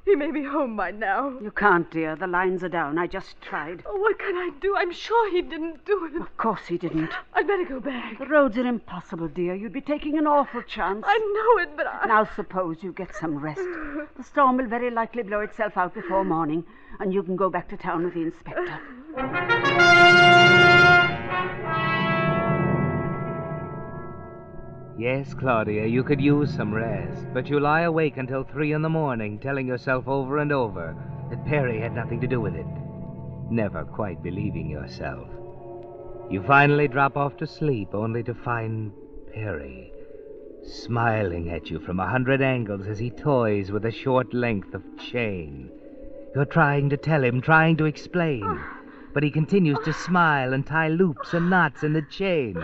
He 0.04 0.16
may 0.16 0.32
be 0.32 0.42
home 0.42 0.76
by 0.76 0.90
now. 0.90 1.38
You 1.40 1.52
can't, 1.52 1.88
dear. 1.90 2.16
The 2.16 2.26
lines 2.26 2.64
are 2.64 2.68
down. 2.68 2.98
I 2.98 3.06
just 3.06 3.40
tried. 3.40 3.84
Oh, 3.86 3.96
what 3.96 4.18
can 4.18 4.36
I 4.36 4.50
do? 4.60 4.74
I'm 4.76 4.92
sure 4.92 5.30
he 5.30 5.42
didn't 5.42 5.84
do 5.84 6.04
it. 6.06 6.20
Of 6.20 6.36
course 6.36 6.66
he 6.66 6.76
didn't. 6.76 7.10
I'd 7.34 7.46
better 7.46 7.64
go 7.64 7.78
back. 7.80 8.18
The 8.18 8.26
roads 8.26 8.58
are 8.58 8.66
impossible, 8.66 9.28
dear. 9.28 9.54
You'd 9.54 9.72
be 9.72 9.80
taking 9.80 10.18
an 10.18 10.26
awful 10.26 10.62
chance. 10.62 11.04
I 11.06 11.18
know 11.18 11.62
it, 11.62 11.76
but 11.76 11.86
I... 11.86 12.06
Now 12.06 12.28
suppose 12.36 12.82
you 12.82 12.92
get 12.92 13.14
some 13.14 13.38
rest. 13.38 13.60
The 14.16 14.24
storm 14.24 14.56
will 14.56 14.66
very 14.66 14.90
likely 14.90 15.22
blow 15.22 15.40
itself 15.40 15.76
out 15.76 15.94
before 15.94 16.24
morning, 16.24 16.64
and 16.98 17.14
you 17.14 17.22
can 17.22 17.36
go 17.36 17.48
back 17.48 17.68
to 17.68 17.76
town 17.76 18.04
with 18.04 18.14
the 18.14 18.22
inspector. 18.22 18.80
Yes, 24.98 25.32
Claudia, 25.32 25.86
you 25.86 26.04
could 26.04 26.20
use 26.20 26.54
some 26.54 26.72
rest, 26.72 27.26
but 27.32 27.48
you 27.48 27.58
lie 27.58 27.82
awake 27.82 28.18
until 28.18 28.44
three 28.44 28.72
in 28.72 28.82
the 28.82 28.90
morning, 28.90 29.38
telling 29.38 29.66
yourself 29.66 30.06
over 30.06 30.38
and 30.38 30.52
over 30.52 30.94
that 31.30 31.44
Perry 31.46 31.80
had 31.80 31.94
nothing 31.94 32.20
to 32.20 32.26
do 32.26 32.40
with 32.40 32.54
it, 32.54 32.66
never 33.50 33.84
quite 33.84 34.22
believing 34.22 34.68
yourself. 34.68 35.28
You 36.28 36.42
finally 36.42 36.88
drop 36.88 37.16
off 37.16 37.36
to 37.38 37.46
sleep, 37.46 37.94
only 37.94 38.22
to 38.24 38.34
find 38.34 38.92
Perry 39.32 39.92
smiling 40.64 41.50
at 41.50 41.70
you 41.70 41.80
from 41.80 41.98
a 41.98 42.06
hundred 42.06 42.40
angles 42.40 42.86
as 42.86 42.98
he 42.98 43.10
toys 43.10 43.70
with 43.70 43.84
a 43.84 43.90
short 43.90 44.32
length 44.32 44.74
of 44.74 44.82
chain. 44.98 45.70
You're 46.34 46.44
trying 46.44 46.88
to 46.90 46.96
tell 46.96 47.24
him, 47.24 47.40
trying 47.40 47.76
to 47.78 47.86
explain, 47.86 48.60
but 49.12 49.22
he 49.22 49.30
continues 49.30 49.78
to 49.84 49.92
smile 49.92 50.52
and 50.52 50.66
tie 50.66 50.88
loops 50.88 51.34
and 51.34 51.50
knots 51.50 51.82
in 51.82 51.92
the 51.92 52.02
chain 52.02 52.62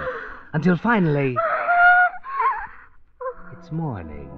until 0.53 0.77
finally. 0.77 1.37
It's 3.69 3.73
morning. 3.75 4.31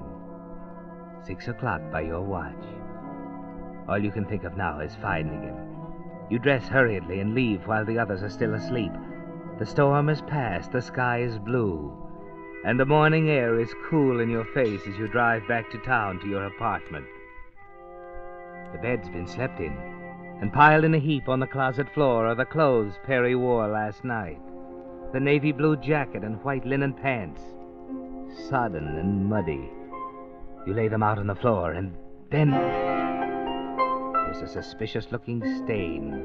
Six 1.22 1.46
o'clock 1.46 1.80
by 1.92 2.00
your 2.00 2.20
watch. 2.20 2.64
All 3.88 3.96
you 3.96 4.10
can 4.10 4.25
think 4.25 4.42
of 4.42 4.56
now 4.56 4.80
is 4.80 4.96
finding 5.00 5.40
him. 5.40 5.56
You 6.28 6.40
dress 6.40 6.66
hurriedly 6.66 7.20
and 7.20 7.32
leave 7.32 7.64
while 7.64 7.84
the 7.84 7.96
others 7.96 8.25
are 8.25 8.28
still 8.28 8.54
asleep. 8.54 8.90
The 9.60 9.66
storm 9.66 10.08
has 10.08 10.20
passed, 10.22 10.72
the 10.72 10.82
sky 10.82 11.20
is 11.20 11.38
blue, 11.38 11.96
and 12.64 12.80
the 12.80 12.84
morning 12.84 13.30
air 13.30 13.60
is 13.60 13.72
cool 13.88 14.18
in 14.18 14.30
your 14.30 14.46
face 14.46 14.80
as 14.88 14.99
you 14.99 15.06
drive 15.06 15.46
back 15.46 15.70
to 15.70 15.78
town 15.78 16.18
to 16.22 16.28
your 16.28 16.46
apartment. 16.46 17.06
The 18.72 18.78
bed's 18.78 19.08
been 19.10 19.28
slept 19.28 19.60
in, 19.60 19.76
and 20.40 20.52
piled 20.52 20.82
in 20.82 20.94
a 20.94 20.99
heap 20.99 21.28
on 21.28 21.38
the 21.38 21.46
closet 21.46 21.88
floor 21.94 22.26
are 22.26 22.34
the 22.34 22.44
clothes 22.44 22.99
Perry 23.06 23.37
wore 23.37 23.68
last 23.68 24.02
night 24.02 24.40
the 25.12 25.20
navy 25.20 25.50
blue 25.50 25.76
jacket 25.76 26.22
and 26.22 26.42
white 26.44 26.64
linen 26.64 26.92
pants 26.92 27.42
sodden 28.49 28.87
and 28.99 29.28
muddy. 29.28 29.70
You 30.66 30.75
lay 30.75 30.88
them 30.88 31.02
out 31.02 31.18
on 31.18 31.26
the 31.26 31.34
floor, 31.34 31.72
and 31.72 31.94
then 32.30 32.50
there's 32.50 34.42
a 34.42 34.49
suspicious 34.49 35.10
looking 35.10 35.40
stain 35.64 36.25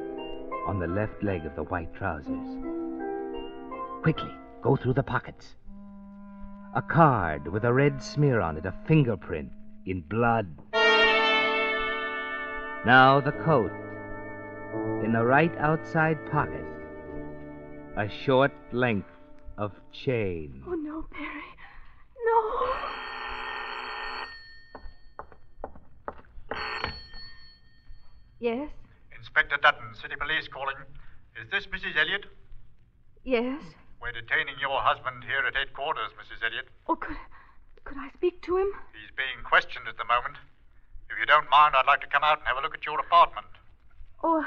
on 0.67 0.79
the 0.79 0.87
left 0.87 1.23
leg 1.23 1.45
of 1.45 1.55
the 1.55 1.63
white 1.63 1.93
trousers. 1.95 2.47
Quickly, 4.03 4.31
go 4.61 4.75
through 4.75 4.93
the 4.93 5.03
pockets. 5.03 5.55
A 6.75 6.81
card 6.81 7.47
with 7.47 7.63
a 7.63 7.73
red 7.73 8.03
smear 8.03 8.41
on 8.41 8.57
it, 8.57 8.65
a 8.65 8.73
fingerprint 8.87 9.49
in 9.85 10.01
blood. 10.01 10.47
Now 12.85 13.21
the 13.23 13.31
coat. 13.31 13.71
In 15.03 15.13
the 15.13 15.23
right 15.23 15.55
outside 15.57 16.17
pocket, 16.31 16.65
a 17.97 18.09
short 18.09 18.51
length 18.71 19.09
of 19.57 19.71
chain. 19.91 20.63
Oh, 20.67 20.73
no, 20.73 21.05
Perry. 21.11 21.41
No. 22.25 22.41
Yes? 28.39 28.69
Inspector 29.17 29.55
Dutton, 29.61 29.95
City 29.95 30.15
Police 30.19 30.47
calling. 30.47 30.75
Is 31.39 31.49
this 31.51 31.65
Mrs. 31.67 31.95
Elliot? 31.97 32.25
Yes? 33.23 33.61
We're 34.01 34.11
detaining 34.11 34.55
your 34.61 34.79
husband 34.81 35.23
here 35.23 35.41
at 35.47 35.55
headquarters, 35.55 36.11
Mrs. 36.19 36.43
Elliot. 36.45 36.67
Oh, 36.87 36.95
could, 36.95 37.17
could 37.85 37.97
I 37.97 38.09
speak 38.13 38.41
to 38.43 38.57
him? 38.57 38.67
He's 38.93 39.11
being 39.15 39.41
questioned 39.43 39.87
at 39.87 39.97
the 39.97 40.05
moment. 40.05 40.35
If 41.09 41.17
you 41.19 41.25
don't 41.25 41.49
mind, 41.49 41.75
I'd 41.75 41.87
like 41.87 42.01
to 42.01 42.07
come 42.11 42.23
out 42.23 42.39
and 42.39 42.47
have 42.47 42.57
a 42.57 42.61
look 42.61 42.75
at 42.75 42.85
your 42.85 42.99
apartment. 42.99 43.47
Oh, 44.23 44.45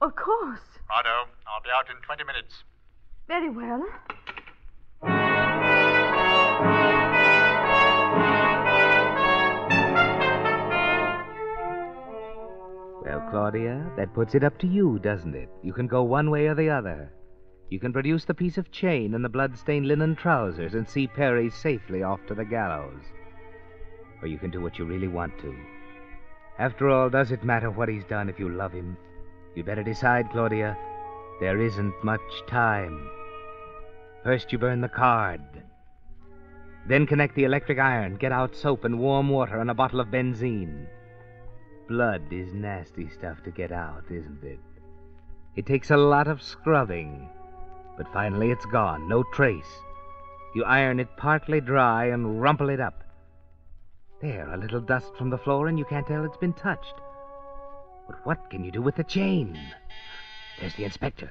of 0.00 0.14
course. 0.16 0.62
Righto. 0.88 1.26
I'll 1.46 1.62
be 1.62 1.70
out 1.74 1.90
in 1.90 2.00
20 2.02 2.24
minutes. 2.24 2.62
Very 3.28 3.50
well. 3.50 3.82
Claudia, 13.30 13.90
that 13.96 14.14
puts 14.14 14.34
it 14.34 14.44
up 14.44 14.58
to 14.58 14.66
you, 14.66 14.98
doesn't 15.00 15.34
it? 15.34 15.48
You 15.62 15.72
can 15.72 15.86
go 15.86 16.02
one 16.02 16.30
way 16.30 16.46
or 16.46 16.54
the 16.54 16.70
other. 16.70 17.12
You 17.70 17.80
can 17.80 17.92
produce 17.92 18.24
the 18.24 18.34
piece 18.34 18.58
of 18.58 18.70
chain 18.70 19.14
and 19.14 19.24
the 19.24 19.28
blood-stained 19.28 19.88
linen 19.88 20.14
trousers 20.14 20.74
and 20.74 20.88
see 20.88 21.08
Perry 21.08 21.50
safely 21.50 22.02
off 22.02 22.20
to 22.28 22.34
the 22.34 22.44
gallows. 22.44 23.02
Or 24.22 24.28
you 24.28 24.38
can 24.38 24.50
do 24.50 24.60
what 24.60 24.78
you 24.78 24.84
really 24.84 25.08
want 25.08 25.38
to. 25.40 25.54
After 26.58 26.88
all, 26.88 27.10
does 27.10 27.32
it 27.32 27.44
matter 27.44 27.70
what 27.70 27.88
he's 27.88 28.04
done 28.04 28.28
if 28.28 28.38
you 28.38 28.48
love 28.48 28.72
him? 28.72 28.96
You'd 29.54 29.66
better 29.66 29.82
decide, 29.82 30.30
Claudia. 30.30 30.76
There 31.40 31.60
isn't 31.60 32.04
much 32.04 32.20
time. 32.46 33.10
First, 34.22 34.52
you 34.52 34.58
burn 34.58 34.80
the 34.80 34.88
card. 34.88 35.42
Then 36.88 37.06
connect 37.06 37.34
the 37.34 37.44
electric 37.44 37.78
iron, 37.78 38.16
get 38.16 38.32
out 38.32 38.54
soap 38.54 38.84
and 38.84 38.98
warm 38.98 39.28
water 39.28 39.60
and 39.60 39.70
a 39.70 39.74
bottle 39.74 40.00
of 40.00 40.08
benzine. 40.08 40.86
Blood 41.88 42.32
is 42.32 42.52
nasty 42.52 43.08
stuff 43.08 43.42
to 43.44 43.50
get 43.50 43.70
out, 43.70 44.04
isn't 44.10 44.42
it? 44.42 44.58
It 45.54 45.66
takes 45.66 45.90
a 45.90 45.96
lot 45.96 46.26
of 46.26 46.42
scrubbing, 46.42 47.28
but 47.96 48.12
finally 48.12 48.50
it's 48.50 48.66
gone, 48.66 49.08
no 49.08 49.22
trace. 49.32 49.80
You 50.54 50.64
iron 50.64 50.98
it 50.98 51.16
partly 51.16 51.60
dry 51.60 52.06
and 52.06 52.40
rumple 52.40 52.70
it 52.70 52.80
up. 52.80 53.04
There, 54.20 54.52
a 54.52 54.56
little 54.56 54.80
dust 54.80 55.14
from 55.16 55.30
the 55.30 55.38
floor, 55.38 55.68
and 55.68 55.78
you 55.78 55.84
can't 55.84 56.06
tell 56.06 56.24
it's 56.24 56.36
been 56.38 56.54
touched. 56.54 56.94
But 58.08 58.24
what 58.24 58.50
can 58.50 58.64
you 58.64 58.72
do 58.72 58.82
with 58.82 58.96
the 58.96 59.04
chain? 59.04 59.58
There's 60.58 60.74
the 60.74 60.84
inspector. 60.84 61.30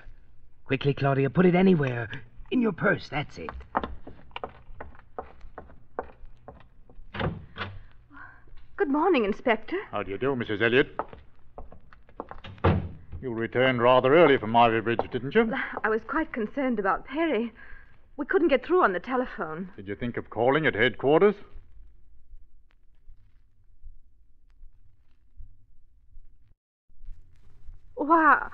Quickly, 0.66 0.94
Claudia, 0.94 1.30
put 1.30 1.46
it 1.46 1.56
anywhere. 1.56 2.10
In 2.52 2.62
your 2.62 2.72
purse, 2.72 3.10
that's 3.10 3.38
it. 3.38 3.50
Good 8.86 8.92
morning, 8.92 9.26
Inspector. 9.26 9.76
How 9.90 10.04
do 10.04 10.12
you 10.12 10.20
do, 10.20 10.36
Mrs. 10.36 10.62
Elliot? 10.62 10.96
You 13.20 13.34
returned 13.34 13.82
rather 13.82 14.14
early 14.14 14.38
from 14.38 14.56
Ivy 14.56 14.80
Bridge, 14.82 15.00
didn't 15.12 15.34
you? 15.34 15.52
I 15.84 15.90
was 15.90 16.02
quite 16.08 16.32
concerned 16.32 16.78
about 16.78 17.04
Perry. 17.08 17.52
We 18.16 18.28
couldn't 18.28 18.50
get 18.50 18.64
through 18.64 18.84
on 18.84 18.94
the 18.94 19.00
telephone. 19.00 19.72
Did 19.76 19.88
you 19.88 19.96
think 19.96 20.18
of 20.18 20.30
calling 20.30 20.68
at 20.68 20.76
headquarters? 20.76 21.34
Why, 27.96 28.50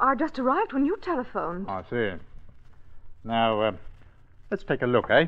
I 0.00 0.14
just 0.14 0.38
arrived 0.38 0.74
when 0.74 0.86
you 0.86 0.96
telephoned. 1.02 1.68
I 1.68 1.82
see. 1.90 2.12
Now, 3.24 3.62
uh, 3.62 3.72
let's 4.48 4.62
take 4.62 4.82
a 4.82 4.86
look, 4.86 5.10
eh? 5.10 5.26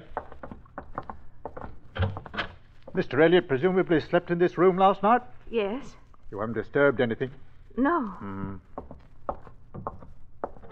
Mr. 2.94 3.22
Elliot 3.22 3.48
presumably 3.48 4.00
slept 4.00 4.30
in 4.30 4.38
this 4.38 4.58
room 4.58 4.76
last 4.76 5.02
night? 5.02 5.22
Yes? 5.50 5.94
You 6.30 6.40
haven't 6.40 6.54
disturbed 6.54 7.00
anything? 7.00 7.30
No. 7.76 8.00
Hmm. 8.00 8.54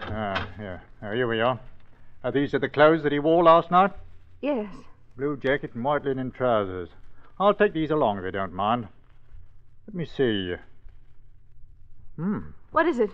Ah, 0.01 0.49
yeah. 0.59 0.79
Now, 1.01 1.11
here 1.13 1.27
we 1.27 1.41
are. 1.41 1.59
Are 2.23 2.31
these 2.31 2.53
are 2.53 2.59
the 2.59 2.69
clothes 2.69 3.03
that 3.03 3.11
he 3.11 3.19
wore 3.19 3.43
last 3.43 3.71
night? 3.71 3.91
Yes. 4.41 4.67
Blue 5.15 5.37
jacket 5.37 5.73
and 5.73 5.83
white 5.83 6.03
linen 6.03 6.31
trousers. 6.31 6.89
I'll 7.39 7.53
take 7.53 7.73
these 7.73 7.91
along 7.91 8.17
if 8.19 8.25
you 8.25 8.31
don't 8.31 8.53
mind. 8.53 8.87
Let 9.87 9.95
me 9.95 10.05
see. 10.05 10.55
Hmm. 12.15 12.39
What 12.71 12.87
is 12.87 12.99
it? 12.99 13.11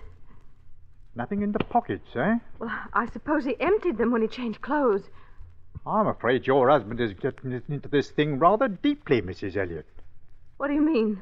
Nothing 1.15 1.41
in 1.43 1.51
the 1.51 1.59
pockets, 1.59 2.09
eh? 2.15 2.35
Well, 2.57 2.71
I 2.93 3.05
suppose 3.07 3.45
he 3.45 3.55
emptied 3.59 3.97
them 3.97 4.11
when 4.11 4.21
he 4.21 4.27
changed 4.27 4.61
clothes. 4.61 5.03
I'm 5.85 6.07
afraid 6.07 6.47
your 6.47 6.69
husband 6.69 6.99
is 7.01 7.13
getting 7.13 7.61
into 7.67 7.89
this 7.89 8.09
thing 8.09 8.39
rather 8.39 8.67
deeply, 8.67 9.21
Mrs. 9.21 9.57
Elliot. 9.57 9.85
What 10.57 10.67
do 10.67 10.73
you 10.73 10.81
mean? 10.81 11.21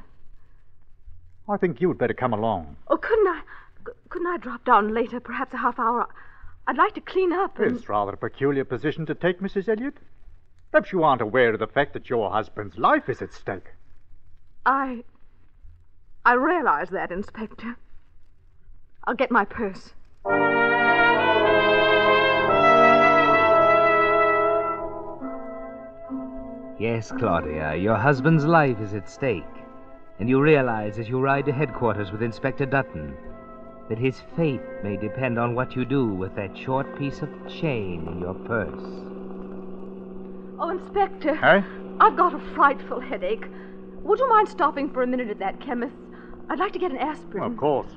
I 1.49 1.57
think 1.57 1.81
you'd 1.81 1.97
better 1.97 2.13
come 2.13 2.33
along. 2.33 2.75
Oh, 2.87 2.97
couldn't 2.97 3.27
I? 3.27 3.41
Couldn't 4.09 4.27
I 4.27 4.37
drop 4.37 4.63
down 4.63 4.93
later, 4.93 5.19
perhaps 5.19 5.53
a 5.53 5.57
half 5.57 5.79
hour? 5.79 6.07
I'd 6.67 6.77
like 6.77 6.93
to 6.93 7.01
clean 7.01 7.33
up 7.33 7.57
and. 7.59 7.75
It's 7.77 7.89
rather 7.89 8.13
a 8.13 8.17
peculiar 8.17 8.63
position 8.63 9.05
to 9.07 9.15
take, 9.15 9.39
Mrs. 9.41 9.67
Elliot. 9.67 9.95
Perhaps 10.71 10.91
you 10.91 11.03
aren't 11.03 11.21
aware 11.21 11.53
of 11.53 11.59
the 11.59 11.67
fact 11.67 11.93
that 11.93 12.09
your 12.09 12.31
husband's 12.31 12.77
life 12.77 13.09
is 13.09 13.21
at 13.21 13.33
stake. 13.33 13.65
I. 14.65 15.03
I 16.23 16.33
realize 16.33 16.89
that, 16.89 17.11
Inspector. 17.11 17.75
I'll 19.05 19.15
get 19.15 19.31
my 19.31 19.43
purse. 19.43 19.93
Yes, 26.81 27.11
Claudia, 27.11 27.75
your 27.75 27.95
husband's 27.95 28.43
life 28.43 28.79
is 28.79 28.95
at 28.95 29.07
stake. 29.07 29.43
And 30.17 30.27
you 30.27 30.41
realize 30.41 30.97
as 30.97 31.07
you 31.07 31.19
ride 31.19 31.45
to 31.45 31.51
headquarters 31.51 32.11
with 32.11 32.23
Inspector 32.23 32.65
Dutton 32.65 33.15
that 33.88 34.00
his 34.00 34.23
fate 34.35 34.63
may 34.83 34.97
depend 34.97 35.38
on 35.38 35.53
what 35.53 35.75
you 35.75 35.85
do 35.85 36.07
with 36.07 36.35
that 36.38 36.57
short 36.57 36.97
piece 36.97 37.21
of 37.21 37.29
chain 37.47 38.07
in 38.07 38.19
your 38.19 38.33
purse. 38.33 38.81
Oh, 40.57 40.69
Inspector. 40.71 41.35
Hey? 41.35 41.63
I've 42.00 42.17
got 42.17 42.33
a 42.33 42.39
frightful 42.55 43.00
headache. 43.00 43.45
Would 44.01 44.17
you 44.17 44.27
mind 44.27 44.50
stopping 44.50 44.91
for 44.91 45.03
a 45.03 45.07
minute 45.07 45.29
at 45.29 45.38
that 45.38 45.61
chemist's? 45.61 45.96
I'd 46.50 46.57
like 46.57 46.74
to 46.74 46.79
get 46.79 46.89
an 46.89 46.98
aspirin. 46.98 47.44
Of 47.44 47.57
course. 47.57 47.91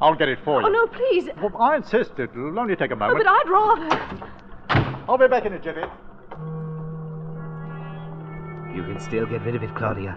I'll 0.00 0.14
get 0.14 0.28
it 0.28 0.38
for 0.44 0.60
you. 0.60 0.68
Oh, 0.68 0.70
no, 0.70 0.86
please. 0.86 1.28
Well, 1.42 1.56
I 1.58 1.74
insist. 1.74 2.12
It'll 2.20 2.56
only 2.56 2.76
take 2.76 2.92
a 2.92 2.96
moment. 2.96 3.26
Oh, 3.26 3.48
moment. 3.48 3.88
but 3.88 3.90
I'd 3.90 4.88
rather. 4.88 5.04
I'll 5.08 5.18
be 5.18 5.26
back 5.26 5.44
in 5.44 5.54
a 5.54 5.58
jiffy. 5.58 5.82
You 8.74 8.82
can 8.82 8.98
still 9.00 9.26
get 9.26 9.42
rid 9.42 9.54
of 9.54 9.62
it, 9.62 9.74
Claudia. 9.74 10.16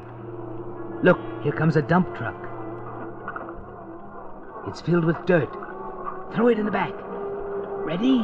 Look, 1.04 1.20
here 1.44 1.52
comes 1.52 1.76
a 1.76 1.82
dump 1.82 2.16
truck. 2.16 2.36
It's 4.68 4.82
filled 4.82 5.06
with 5.06 5.26
dirt. 5.26 5.52
Throw 6.34 6.48
it 6.48 6.58
in 6.58 6.66
the 6.66 6.72
back. 6.72 6.94
Ready? 7.86 8.20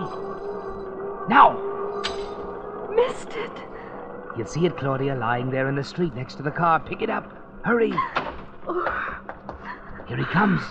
Now! 1.30 1.60
Missed 2.96 3.34
it. 3.34 3.52
You'll 4.38 4.48
see 4.48 4.66
it, 4.66 4.78
Claudia, 4.78 5.16
lying 5.16 5.52
there 5.52 5.68
in 5.70 5.76
the 5.76 5.84
street 5.84 6.16
next 6.16 6.36
to 6.36 6.44
the 6.44 6.52
car. 6.52 6.80
Pick 6.80 7.02
it 7.02 7.10
up. 7.10 7.32
Hurry. 7.64 7.94
Oh. 8.68 9.18
Here 10.08 10.18
he 10.18 10.26
comes. 10.26 10.62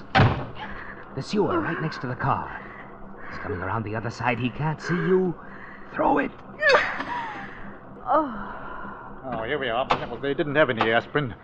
The 1.15 1.23
sewer 1.23 1.61
right 1.61 1.81
next 1.81 2.01
to 2.01 2.07
the 2.07 2.17
car. 2.17 2.61
He's 3.31 3.39
coming 3.39 3.61
around 3.61 3.85
the 3.85 3.95
other 3.95 4.11
side. 4.11 4.39
He 4.39 4.51
can't 4.51 4.81
see 4.81 4.95
you. 4.95 5.35
Throw 5.93 6.19
it. 6.19 6.31
Oh. 8.07 8.60
Oh, 9.33 9.45
here 9.45 9.59
we 9.59 9.69
are. 9.69 9.87
Well, 9.91 10.19
they 10.21 10.35
didn't 10.35 10.57
have 10.57 10.71
any 10.71 10.91
aspirin. 10.91 11.35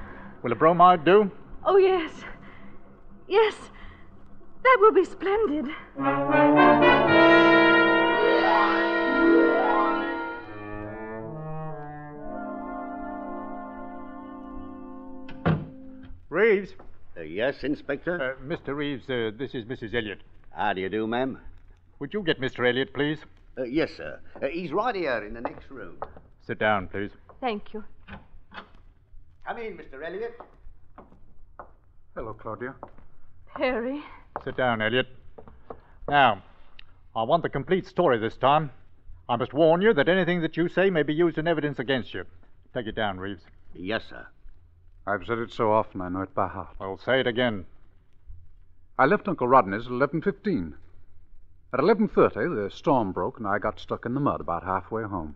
Will 0.42 0.52
a 0.52 0.54
bromide 0.56 1.04
do? 1.04 1.30
Oh, 1.64 1.76
yes. 1.76 2.10
Yes. 3.28 3.54
That 4.62 4.78
will 4.80 4.92
be 4.92 5.04
splendid. 5.04 5.66
Reeves. 16.28 16.72
Uh, 17.16 17.22
yes, 17.22 17.62
Inspector? 17.62 18.36
Uh, 18.38 18.44
Mr. 18.44 18.76
Reeves, 18.76 19.04
uh, 19.08 19.30
this 19.38 19.54
is 19.54 19.64
Mrs. 19.64 19.94
Elliot. 19.94 20.20
How 20.50 20.72
do 20.72 20.80
you 20.80 20.88
do, 20.88 21.06
ma'am? 21.06 21.38
Would 21.98 22.12
you 22.12 22.22
get 22.22 22.40
Mr. 22.40 22.68
Elliot, 22.68 22.92
please? 22.92 23.18
Uh, 23.56 23.62
yes, 23.62 23.90
sir. 23.96 24.20
Uh, 24.42 24.46
he's 24.48 24.72
right 24.72 24.94
here 24.94 25.24
in 25.24 25.34
the 25.34 25.40
next 25.40 25.70
room. 25.70 25.96
Sit 26.46 26.58
down, 26.58 26.88
please. 26.88 27.10
Thank 27.40 27.74
you. 27.74 27.84
Come 29.46 29.58
in, 29.58 29.76
Mr. 29.76 30.04
Elliot. 30.04 30.38
Hello, 32.14 32.34
Claudia. 32.34 32.74
Perry. 33.54 34.02
Sit 34.44 34.56
down, 34.56 34.82
Elliot. 34.82 35.06
Now, 36.08 36.42
I 37.14 37.22
want 37.22 37.42
the 37.42 37.48
complete 37.48 37.86
story 37.86 38.18
this 38.18 38.36
time. 38.36 38.70
I 39.28 39.36
must 39.36 39.52
warn 39.52 39.82
you 39.82 39.92
that 39.94 40.08
anything 40.08 40.40
that 40.42 40.56
you 40.56 40.68
say 40.68 40.90
may 40.90 41.02
be 41.02 41.14
used 41.14 41.38
in 41.38 41.48
evidence 41.48 41.78
against 41.78 42.14
you. 42.14 42.24
Take 42.74 42.86
it 42.86 42.94
down, 42.94 43.18
Reeves. 43.18 43.42
Yes, 43.74 44.04
sir. 44.08 44.26
I've 45.06 45.26
said 45.26 45.38
it 45.38 45.52
so 45.52 45.72
often 45.72 46.00
I 46.00 46.08
know 46.08 46.22
it 46.22 46.34
by 46.34 46.48
heart. 46.48 46.76
I'll 46.80 46.98
say 46.98 47.20
it 47.20 47.26
again. 47.26 47.66
I 48.98 49.06
left 49.06 49.28
Uncle 49.28 49.46
Rodney's 49.46 49.86
at 49.86 49.92
11.15. 49.92 50.72
At 51.72 51.80
11.30, 51.80 52.34
the 52.64 52.70
storm 52.74 53.12
broke 53.12 53.38
and 53.38 53.46
I 53.46 53.58
got 53.58 53.78
stuck 53.78 54.06
in 54.06 54.14
the 54.14 54.20
mud 54.20 54.40
about 54.40 54.64
halfway 54.64 55.04
home. 55.04 55.34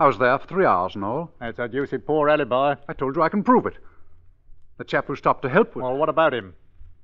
I 0.00 0.06
was 0.06 0.16
there 0.18 0.38
for 0.38 0.46
three 0.46 0.64
hours 0.64 0.94
and 0.94 1.04
all. 1.04 1.30
That's 1.40 1.58
a 1.58 1.68
deucey 1.68 1.98
poor 1.98 2.30
alibi. 2.30 2.74
I 2.88 2.92
told 2.94 3.16
you 3.16 3.22
I 3.22 3.28
can 3.28 3.44
prove 3.44 3.66
it. 3.66 3.76
The 4.78 4.84
chap 4.84 5.06
who 5.06 5.14
stopped 5.14 5.42
to 5.42 5.50
help 5.50 5.76
with... 5.76 5.82
Well, 5.84 5.96
what 5.96 6.08
about 6.08 6.32
him? 6.32 6.54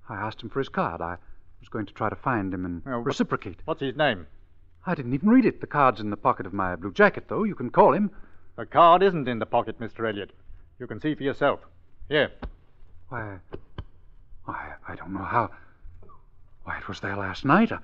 I 0.08 0.14
asked 0.16 0.40
him 0.42 0.48
for 0.48 0.60
his 0.60 0.70
card. 0.70 1.02
I 1.02 1.18
was 1.60 1.68
going 1.68 1.84
to 1.86 1.92
try 1.92 2.08
to 2.08 2.16
find 2.16 2.54
him 2.54 2.64
and 2.64 2.82
Well, 2.86 2.96
what- 2.98 3.06
reciprocate. 3.06 3.60
What's 3.66 3.82
his 3.82 3.96
name? 3.96 4.26
I 4.86 4.94
didn't 4.94 5.12
even 5.12 5.28
read 5.28 5.44
it. 5.44 5.60
The 5.60 5.66
card's 5.66 6.00
in 6.00 6.08
the 6.08 6.16
pocket 6.16 6.46
of 6.46 6.54
my 6.54 6.74
blue 6.74 6.92
jacket, 6.92 7.24
though. 7.28 7.44
You 7.44 7.54
can 7.54 7.68
call 7.68 7.92
him. 7.92 8.10
The 8.56 8.64
card 8.64 9.02
isn't 9.02 9.28
in 9.28 9.40
the 9.40 9.46
pocket, 9.46 9.78
Mr. 9.78 10.08
Elliot. 10.08 10.30
You 10.78 10.86
can 10.86 10.98
see 11.00 11.14
for 11.14 11.22
yourself. 11.22 11.60
Here. 12.08 12.30
Why, 13.10 13.36
why, 14.44 14.72
I 14.88 14.94
don't 14.94 15.12
know 15.12 15.22
how. 15.24 15.50
Why, 16.64 16.78
it 16.78 16.88
was 16.88 17.00
there 17.00 17.16
last 17.16 17.44
night. 17.44 17.72
I... 17.72 17.78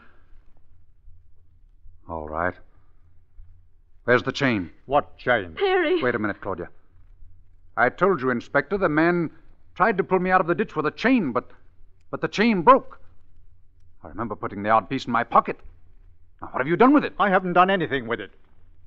All 2.09 2.27
right. 2.29 2.55
Where's 4.05 4.23
the 4.23 4.33
chain? 4.33 4.71
What 4.87 5.17
chain? 5.17 5.55
Perry. 5.55 6.03
Wait 6.03 6.15
a 6.15 6.19
minute, 6.19 6.41
Claudia. 6.41 6.69
I 7.77 7.89
told 7.89 8.21
you, 8.21 8.31
Inspector, 8.31 8.77
the 8.77 8.89
man 8.89 9.31
tried 9.75 9.97
to 9.99 10.05
pull 10.05 10.19
me 10.19 10.31
out 10.31 10.41
of 10.41 10.47
the 10.47 10.55
ditch 10.55 10.77
with 10.77 10.87
a 10.87 10.91
chain, 10.91 11.33
but 11.33 11.51
but 12.11 12.21
the 12.21 12.29
chain 12.29 12.63
broke. 12.63 13.01
I 14.05 14.09
remember 14.09 14.37
putting 14.37 14.63
the 14.63 14.71
odd 14.71 14.89
piece 14.91 15.07
in 15.07 15.13
my 15.13 15.25
pocket. 15.25 15.59
Now, 16.41 16.49
what 16.49 16.61
have 16.61 16.69
you 16.69 16.77
done 16.77 16.93
with 16.93 17.05
it? 17.05 17.15
I 17.19 17.31
haven't 17.31 17.55
done 17.55 17.71
anything 17.71 18.07
with 18.07 18.21
it. 18.21 18.33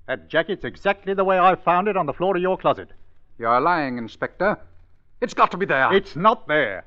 That 0.08 0.30
jacket's 0.30 0.64
exactly 0.64 1.14
the 1.14 1.24
way 1.24 1.40
I 1.40 1.56
found 1.56 1.88
it 1.88 1.98
on 1.98 2.06
the 2.06 2.14
floor 2.14 2.36
of 2.36 2.42
your 2.42 2.58
closet. 2.58 2.90
You're 3.40 3.60
lying, 3.60 3.98
Inspector. 3.98 4.58
It's 5.22 5.34
got 5.34 5.50
to 5.52 5.58
be 5.58 5.66
there. 5.66 5.92
It's 5.94 6.16
not 6.16 6.48
there. 6.48 6.86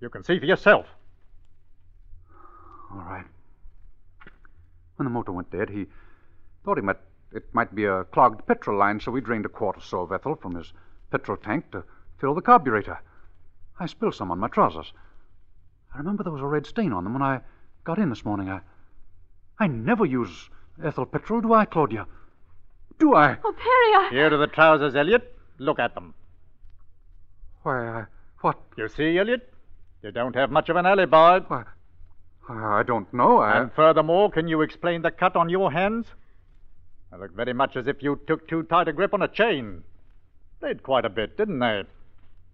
You 0.00 0.10
can 0.10 0.22
see 0.24 0.38
for 0.38 0.44
yourself. 0.44 0.86
All 2.92 2.98
right. 2.98 3.24
When 4.96 5.04
the 5.04 5.10
motor 5.10 5.32
went 5.32 5.50
dead, 5.50 5.70
he 5.70 5.86
thought 6.64 6.76
he 6.76 6.82
might, 6.82 6.98
it 7.32 7.44
might 7.52 7.74
be 7.74 7.84
a 7.84 8.04
clogged 8.04 8.46
petrol 8.46 8.78
line, 8.78 9.00
so 9.00 9.10
we 9.10 9.20
drained 9.20 9.46
a 9.46 9.48
quart 9.48 9.76
or 9.76 9.80
so 9.80 10.00
of 10.00 10.12
ethyl 10.12 10.36
from 10.36 10.54
his 10.54 10.72
petrol 11.10 11.36
tank 11.36 11.70
to 11.72 11.84
fill 12.18 12.34
the 12.34 12.40
carburetor. 12.40 12.98
I 13.78 13.86
spilled 13.86 14.14
some 14.14 14.30
on 14.30 14.38
my 14.38 14.48
trousers. 14.48 14.92
I 15.94 15.98
remember 15.98 16.22
there 16.22 16.32
was 16.32 16.42
a 16.42 16.46
red 16.46 16.66
stain 16.66 16.92
on 16.92 17.04
them 17.04 17.12
when 17.12 17.22
I 17.22 17.40
got 17.84 17.98
in 17.98 18.10
this 18.10 18.24
morning. 18.24 18.48
I, 18.48 18.60
I 19.58 19.66
never 19.66 20.04
use 20.04 20.50
ethyl 20.82 21.06
petrol, 21.06 21.40
do 21.40 21.52
I, 21.52 21.64
Claudia? 21.64 22.06
Do 22.98 23.14
I? 23.14 23.36
Oh, 23.44 23.52
Perry, 23.52 24.06
I. 24.06 24.08
Here 24.10 24.32
are 24.32 24.38
the 24.38 24.46
trousers, 24.46 24.94
Elliot. 24.94 25.36
Look 25.58 25.78
at 25.78 25.94
them. 25.94 26.14
Why, 27.62 27.88
I, 27.88 28.04
what? 28.40 28.58
You 28.76 28.88
see, 28.88 29.18
Elliot? 29.18 29.52
You 30.02 30.10
don't 30.10 30.36
have 30.36 30.50
much 30.50 30.68
of 30.68 30.76
an 30.76 30.86
alibi. 30.86 31.40
Why, 31.40 31.64
I 32.48 32.82
don't 32.82 33.12
know. 33.12 33.38
I. 33.38 33.60
And 33.60 33.72
furthermore, 33.72 34.30
can 34.30 34.48
you 34.48 34.62
explain 34.62 35.02
the 35.02 35.10
cut 35.10 35.36
on 35.36 35.48
your 35.48 35.72
hands? 35.72 36.06
They 37.10 37.18
look 37.18 37.34
very 37.34 37.52
much 37.52 37.76
as 37.76 37.86
if 37.86 38.02
you 38.02 38.20
took 38.26 38.48
too 38.48 38.62
tight 38.64 38.88
a 38.88 38.92
grip 38.92 39.14
on 39.14 39.22
a 39.22 39.28
chain. 39.28 39.82
Played 40.60 40.82
quite 40.82 41.04
a 41.04 41.08
bit, 41.10 41.36
didn't 41.36 41.58
they? 41.58 41.84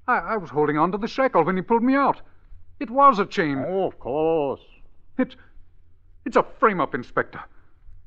I, 0.08 0.18
I 0.18 0.36
was 0.36 0.50
holding 0.50 0.76
on 0.78 0.92
to 0.92 0.98
the 0.98 1.08
shackle 1.08 1.44
when 1.44 1.56
he 1.56 1.62
pulled 1.62 1.82
me 1.82 1.94
out. 1.94 2.20
It 2.80 2.90
was 2.90 3.18
a 3.18 3.26
chain. 3.26 3.64
Oh, 3.66 3.86
of 3.86 3.98
course. 3.98 4.60
It, 5.18 5.36
it's 6.24 6.36
a 6.36 6.44
frame-up, 6.58 6.94
Inspector. 6.94 7.40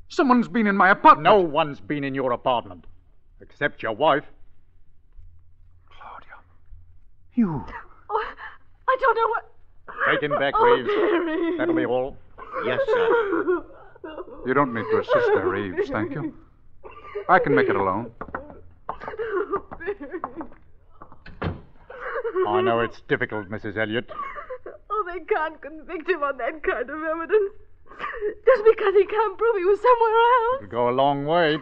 Someone's 0.09 0.47
been 0.47 0.67
in 0.67 0.75
my 0.77 0.89
apartment. 0.89 1.23
No 1.23 1.39
one's 1.39 1.79
been 1.79 2.03
in 2.03 2.13
your 2.13 2.31
apartment, 2.33 2.85
except 3.41 3.81
your 3.81 3.93
wife. 3.93 4.25
Claudia, 5.89 6.35
you. 7.33 7.63
Oh, 8.09 8.33
I 8.87 8.97
don't 8.99 9.15
know 9.15 9.27
what. 9.29 9.51
Take 10.11 10.23
him 10.23 10.37
back, 10.37 10.53
Oh, 10.57 10.63
Reeves. 10.65 10.89
Perry. 10.89 11.57
That'll 11.57 11.73
be 11.75 11.85
all. 11.85 12.17
Yes, 12.65 12.79
sir. 12.85 13.63
You 14.45 14.53
don't 14.53 14.73
need 14.73 14.85
to 14.91 14.99
assist 14.99 15.31
there, 15.33 15.47
Reeves, 15.47 15.89
thank 15.89 16.11
you. 16.13 16.33
I 17.27 17.39
can 17.39 17.55
make 17.55 17.67
it 17.67 17.75
alone. 17.75 18.11
I 22.47 22.61
know 22.61 22.81
it's 22.81 23.01
difficult, 23.07 23.49
Mrs. 23.49 23.77
Elliot. 23.77 24.11
Oh, 24.89 25.03
they 25.11 25.19
can't 25.25 25.59
convict 25.61 26.09
him 26.09 26.21
on 26.23 26.37
that 26.37 26.61
kind 26.63 26.89
of 26.89 27.03
evidence. 27.03 27.53
Just 28.45 28.63
because 28.65 28.93
he 28.93 29.05
can't 29.05 29.37
prove 29.37 29.55
he 29.57 29.63
was 29.65 29.79
somewhere 29.79 30.15
else. 30.21 30.63
It'll 30.63 30.71
go 30.71 30.89
a 30.89 30.95
long 30.95 31.25
way. 31.25 31.57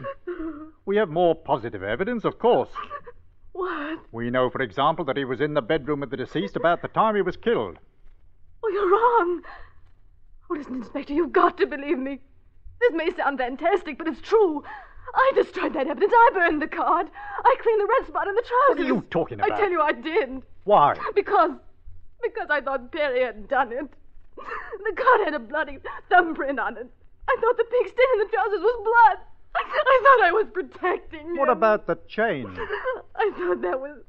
We 0.86 0.98
have 0.98 1.10
more 1.10 1.36
positive 1.36 1.84
evidence, 1.84 2.26
of 2.26 2.40
course. 2.40 2.70
What? 3.54 4.00
We 4.12 4.30
know, 4.30 4.50
for 4.50 4.62
example, 4.62 5.06
that 5.06 5.16
he 5.16 5.26
was 5.26 5.40
in 5.40 5.54
the 5.54 5.62
bedroom 5.62 6.02
with 6.02 6.10
the 6.10 6.18
deceased 6.18 6.56
about 6.56 6.82
the 6.82 6.88
time 6.90 7.16
he 7.16 7.22
was 7.22 7.38
killed. 7.38 7.78
Oh, 8.64 8.70
you're 8.70 8.90
wrong. 8.90 9.42
Oh, 10.50 10.56
listen, 10.56 10.76
Inspector, 10.76 11.14
you've 11.14 11.32
got 11.32 11.58
to 11.60 11.68
believe 11.68 12.00
me. 12.00 12.20
This 12.84 12.94
may 12.96 13.12
sound 13.16 13.38
fantastic, 13.38 13.98
but 13.98 14.08
it's 14.08 14.22
true. 14.22 14.64
I 15.16 15.32
destroyed 15.36 15.74
that 15.74 15.88
evidence. 15.88 16.12
I 16.14 16.30
burned 16.34 16.62
the 16.62 16.68
card. 16.68 17.08
I 17.46 17.56
cleaned 17.62 17.80
the 17.82 17.88
red 18.00 18.08
spot 18.08 18.28
in 18.28 18.36
the 18.36 18.42
trousers. 18.42 18.70
What 18.70 18.80
are 18.80 18.96
you 18.96 19.06
talking 19.10 19.40
about? 19.40 19.52
I 19.52 19.58
tell 19.58 19.72
you, 19.72 19.82
I 19.82 19.92
did. 19.94 20.42
Why? 20.66 20.98
Because, 21.16 21.52
because 22.22 22.48
I 22.50 22.62
thought 22.62 22.92
Perry 22.92 23.24
had 23.24 23.48
done 23.48 23.72
it. 23.72 23.88
The 24.36 25.02
card 25.02 25.22
had 25.26 25.34
a 25.34 25.40
bloody 25.40 25.78
thumbprint 26.10 26.60
on 26.60 26.78
it. 26.78 26.90
I 27.30 27.38
thought 27.40 27.58
the 27.58 27.64
pig 27.64 27.88
stain 27.88 28.08
in 28.14 28.20
the 28.20 28.32
trousers 28.34 28.60
was 28.60 28.84
blood. 28.84 29.26
I 29.56 30.00
thought 30.04 30.28
I 30.28 30.32
was 30.32 30.48
protecting 30.52 31.28
him. 31.28 31.38
What 31.38 31.50
about 31.50 31.88
the 31.88 31.98
chain? 32.08 32.48
I 33.16 33.32
thought 33.38 33.62
that 33.62 33.80
was 33.80 34.00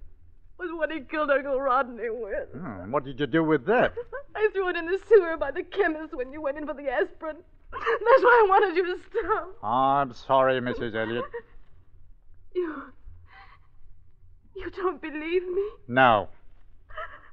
was 0.59 0.71
what 0.73 0.91
he 0.91 1.01
killed 1.01 1.31
Uncle 1.31 1.61
Rodney 1.61 2.11
with. 2.11 2.49
Hmm, 2.53 2.91
what 2.91 3.05
did 3.05 3.19
you 3.21 3.27
do 3.27 3.43
with 3.43 3.67
that? 3.67 3.93
I 4.37 4.49
threw 4.53 4.69
it 4.69 4.77
in 4.77 4.87
the 4.87 4.99
sewer 5.09 5.37
by 5.37 5.51
the 5.51 5.63
chemist 5.63 6.15
when 6.15 6.33
you 6.33 6.41
went 6.41 6.59
in 6.59 6.67
for 6.67 6.75
the 6.75 6.89
aspirin. 6.89 7.37
That's 7.75 8.23
why 8.23 8.45
I 8.45 8.47
wanted 8.49 8.77
you 8.77 8.85
to 8.87 8.97
stop. 9.11 9.65
I'm 9.65 10.13
sorry, 10.15 10.61
Mrs. 10.61 10.95
Elliot. 10.95 11.25
You. 12.55 12.83
You 14.57 14.71
don't 14.71 15.03
believe 15.03 15.43
me? 15.43 15.69
No. 15.89 16.29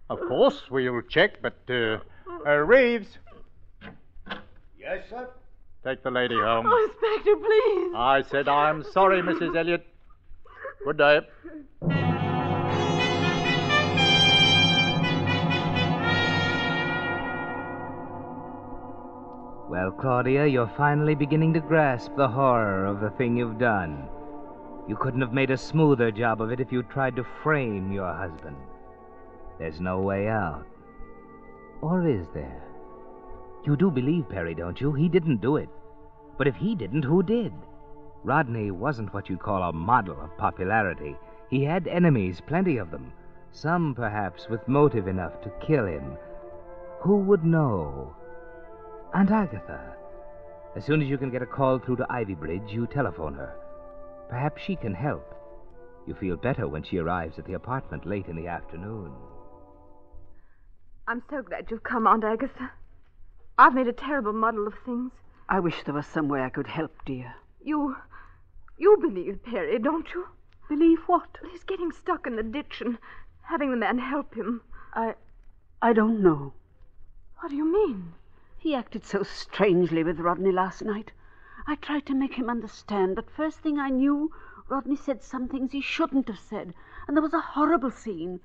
Of 0.10 0.19
course, 0.27 0.63
we'll 0.69 1.01
check, 1.04 1.41
but, 1.41 1.58
uh, 1.69 1.99
uh, 2.45 2.56
Reeves, 2.58 3.17
Yes, 4.80 5.06
sir. 5.10 5.30
take 5.86 6.01
the 6.04 6.12
lady 6.12 6.36
home. 6.36 6.65
Oh, 6.67 6.89
Inspector, 6.89 7.36
please. 7.38 7.93
I 7.95 8.23
said 8.30 8.47
I'm 8.49 8.84
sorry, 8.84 9.21
Mrs. 9.21 9.56
Elliot. 9.56 9.86
Good 10.84 10.97
day. 10.97 11.19
Well, 19.71 19.89
Claudia, 19.89 20.47
you're 20.47 20.67
finally 20.75 21.15
beginning 21.15 21.53
to 21.53 21.62
grasp 21.62 22.17
the 22.17 22.27
horror 22.27 22.86
of 22.86 22.99
the 22.99 23.12
thing 23.12 23.38
you've 23.38 23.57
done. 23.57 24.05
You 24.86 24.97
couldn't 24.97 25.21
have 25.21 25.31
made 25.31 25.49
a 25.49 25.57
smoother 25.57 26.12
job 26.12 26.41
of 26.41 26.51
it 26.51 26.60
if 26.60 26.73
you'd 26.73 26.89
tried 26.89 27.15
to 27.15 27.23
frame 27.41 27.89
your 27.89 28.13
husband. 28.13 28.57
There's 29.60 29.79
no 29.79 30.01
way 30.01 30.27
out. 30.27 30.65
Or 31.79 32.05
is 32.05 32.27
there? 32.34 32.62
You 33.65 33.77
do 33.77 33.89
believe 33.89 34.27
Perry, 34.27 34.55
don't 34.55 34.81
you? 34.81 34.91
He 34.91 35.07
didn't 35.07 35.39
do 35.39 35.55
it. 35.55 35.69
But 36.38 36.47
if 36.47 36.55
he 36.57 36.75
didn't, 36.75 37.05
who 37.05 37.23
did? 37.23 37.53
Rodney 38.25 38.71
wasn't 38.71 39.13
what 39.13 39.29
you'd 39.29 39.39
call 39.39 39.63
a 39.63 39.71
model 39.71 40.19
of 40.19 40.38
popularity. 40.38 41.15
He 41.49 41.63
had 41.63 41.88
enemies, 41.88 42.41
plenty 42.45 42.75
of 42.75 42.91
them. 42.91 43.13
Some, 43.53 43.95
perhaps, 43.95 44.49
with 44.49 44.67
motive 44.67 45.07
enough 45.07 45.39
to 45.43 45.65
kill 45.65 45.86
him. 45.86 46.17
Who 46.99 47.19
would 47.19 47.45
know? 47.45 48.17
Aunt 49.13 49.30
Agatha. 49.30 49.97
As 50.74 50.86
soon 50.86 51.02
as 51.02 51.10
you 51.10 51.17
can 51.17 51.32
get 51.32 51.41
a 51.41 51.45
call 51.45 51.80
through 51.80 51.97
to 51.97 52.08
Ivy 52.10 52.34
Bridge, 52.34 52.69
you 52.71 52.88
telephone 52.88 53.34
her. 53.34 53.54
Perhaps 54.30 54.62
she 54.62 54.78
can 54.78 54.93
help. 54.93 55.36
You 56.08 56.13
feel 56.13 56.38
better 56.38 56.65
when 56.69 56.82
she 56.84 56.97
arrives 56.97 57.38
at 57.38 57.45
the 57.45 57.54
apartment 57.54 58.06
late 58.06 58.28
in 58.28 58.38
the 58.38 58.47
afternoon. 58.47 59.12
I'm 61.10 61.21
so 61.30 61.41
glad 61.41 61.69
you've 61.69 61.84
come, 61.84 62.08
Aunt 62.08 62.24
Agatha. 62.24 62.71
I've 63.58 63.74
made 63.74 63.88
a 63.88 63.93
terrible 63.93 64.32
muddle 64.32 64.65
of 64.65 64.76
things. 64.86 65.12
I 65.50 65.60
wish 65.60 65.84
there 65.84 65.93
was 65.93 66.08
some 66.08 66.30
way 66.30 66.41
I 66.41 66.50
could 66.50 66.67
help, 66.67 66.93
dear. 67.06 67.36
You. 67.62 67.97
You 68.78 68.97
believe 69.02 69.43
Perry, 69.43 69.78
don't 69.78 70.08
you? 70.13 70.28
Believe 70.69 71.00
what? 71.08 71.38
He's 71.52 71.65
getting 71.65 71.91
stuck 71.91 72.26
in 72.26 72.38
the 72.38 72.43
ditch 72.43 72.80
and 72.80 72.97
having 73.41 73.71
the 73.71 73.78
man 73.78 74.00
help 74.00 74.36
him. 74.36 74.62
I. 74.93 75.15
I 75.82 75.91
don't 75.91 76.24
know. 76.24 76.54
What 77.41 77.50
do 77.50 77.58
you 77.58 77.69
mean? 77.69 78.13
He 78.63 78.76
acted 78.76 79.04
so 79.04 79.24
strangely 79.24 80.04
with 80.04 80.19
Rodney 80.19 80.52
last 80.52 80.84
night. 80.84 81.13
I 81.65 81.78
tried 81.78 82.06
to 82.06 82.13
make 82.13 82.36
him 82.36 82.47
understand, 82.47 83.15
but 83.15 83.28
first 83.32 83.62
thing 83.62 83.80
I 83.80 83.89
knew, 83.89 84.32
Rodney 84.69 84.95
said 84.95 85.24
some 85.24 85.47
things 85.47 85.71
he 85.71 85.82
shouldn't 85.82 86.28
have 86.28 86.38
said, 86.38 86.76
and 87.08 87.17
there 87.17 87.24
was 87.24 87.34
a 87.34 87.39
horrible 87.39 87.89
scene. 87.89 88.39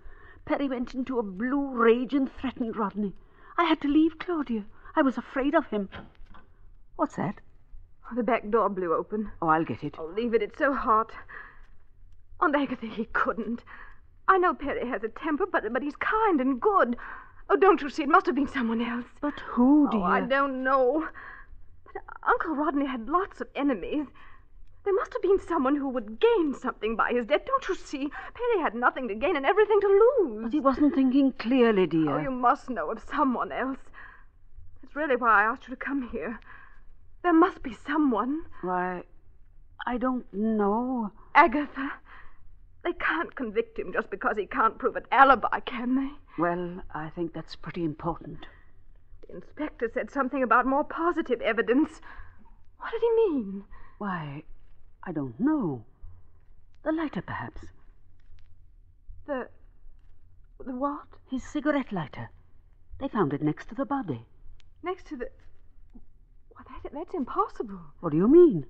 Perry 0.46 0.70
went 0.70 0.94
into 0.94 1.18
a 1.18 1.22
blue 1.22 1.68
rage 1.68 2.14
and 2.14 2.33
threatened 2.33 2.79
Rodney. 2.79 3.12
I 3.59 3.64
had 3.64 3.79
to 3.83 3.88
leave 3.88 4.18
Claudia. 4.18 4.64
I 4.94 5.02
was 5.02 5.18
afraid 5.18 5.55
of 5.55 5.66
him. 5.66 5.90
What's 6.94 7.16
that? 7.16 7.42
The 8.14 8.22
back 8.22 8.48
door 8.48 8.70
blew 8.70 8.94
open. 8.94 9.33
Oh, 9.42 9.48
I'll 9.48 9.66
get 9.66 9.85
it. 9.85 9.96
Oh, 9.98 10.07
leave 10.07 10.33
it. 10.33 10.40
It's 10.40 10.57
so 10.57 10.72
hot. 10.72 11.12
Aunt 12.40 12.57
Agatha, 12.57 12.87
he 12.87 13.05
couldn't. 13.05 13.64
I 14.26 14.38
know 14.38 14.55
Perry 14.55 14.88
has 14.88 15.05
a 15.05 15.11
temper, 15.11 15.44
but 15.44 15.70
but 15.74 15.83
he's 15.83 15.96
kind 15.96 16.40
and 16.40 16.59
good. 16.59 16.96
Oh, 17.48 17.56
don't 17.56 17.80
you 17.80 17.90
see? 17.90 18.02
It 18.02 18.09
must 18.09 18.26
have 18.26 18.35
been 18.35 18.48
someone 18.48 18.82
else. 18.82 19.06
But 19.20 19.38
who, 19.40 19.88
dear? 19.90 20.00
Oh, 20.00 20.04
I 20.04 20.20
don't 20.20 20.64
know. 20.64 21.09
But 21.85 22.02
Uncle 22.26 22.54
Rodney 22.54 22.87
had 22.87 23.09
lots 23.09 23.40
of 23.40 23.48
enemies. 23.54 24.06
There 24.85 24.94
must 24.94 25.12
have 25.12 25.22
been 25.22 25.40
someone 25.40 25.76
who 25.76 25.88
would 25.88 26.20
gain 26.20 26.54
something 26.54 26.94
by 26.96 27.11
his 27.12 27.26
death. 27.26 27.44
Don't 27.46 27.68
you 27.68 27.74
see? 27.74 28.09
Perry 28.35 28.62
had 28.62 28.74
nothing 28.74 29.09
to 29.09 29.14
gain 29.14 29.37
and 29.37 29.44
everything 29.46 29.80
to 29.80 29.87
lose. 29.88 30.42
But 30.44 30.52
he 30.52 30.61
wasn't 30.61 30.94
thinking 30.94 31.32
clearly, 31.32 31.87
dear. 31.87 32.18
Oh, 32.18 32.22
you 32.22 32.30
must 32.30 32.70
know 32.70 32.90
of 32.90 33.02
someone 33.09 33.50
else. 33.50 33.78
That's 34.82 34.94
really 34.94 35.16
why 35.16 35.42
I 35.42 35.44
asked 35.44 35.68
you 35.68 35.74
to 35.74 35.85
come 35.85 36.09
here. 36.11 36.38
There 37.22 37.32
must 37.32 37.62
be 37.62 37.76
someone. 37.87 38.42
Why, 38.62 39.02
I 39.87 39.98
don't 39.98 40.32
know. 40.32 41.11
Agatha. 41.35 41.92
They 42.85 42.92
can't 42.92 43.35
convict 43.35 43.76
him 43.76 43.92
just 43.92 44.11
because 44.11 44.37
he 44.37 44.46
can't 44.46 44.78
prove 44.78 44.94
an 44.94 45.06
alibi, 45.11 45.59
can 45.59 45.96
they? 45.96 46.11
Well, 46.38 46.83
I 46.94 47.09
think 47.09 47.33
that's 47.33 47.57
pretty 47.57 47.85
important. 47.85 48.46
The 49.27 49.37
inspector 49.37 49.90
said 49.92 50.11
something 50.11 50.42
about 50.42 50.66
more 50.66 50.85
positive 50.85 51.40
evidence. 51.40 52.01
What 52.79 52.90
did 52.90 53.01
he 53.01 53.31
mean? 53.31 53.64
Why, 53.99 54.44
I 55.03 55.12
don't 55.12 55.40
know. 55.40 55.85
The 56.85 56.92
lighter, 56.92 57.22
perhaps. 57.22 57.62
The. 59.27 59.49
The 60.64 60.72
what? 60.75 61.07
His 61.31 61.42
cigarette 61.42 61.90
lighter. 61.90 62.29
They 63.01 63.09
found 63.09 63.33
it 63.33 63.42
next 63.42 63.68
to 63.70 63.75
the 63.75 63.87
body. 63.87 64.27
Next 64.83 65.07
to 65.07 65.16
the. 65.16 65.29
Well, 66.55 66.64
that, 66.83 66.92
that's 66.92 67.14
impossible. 67.14 67.81
What 68.01 68.11
do 68.11 68.18
you 68.18 68.29
mean? 68.29 68.66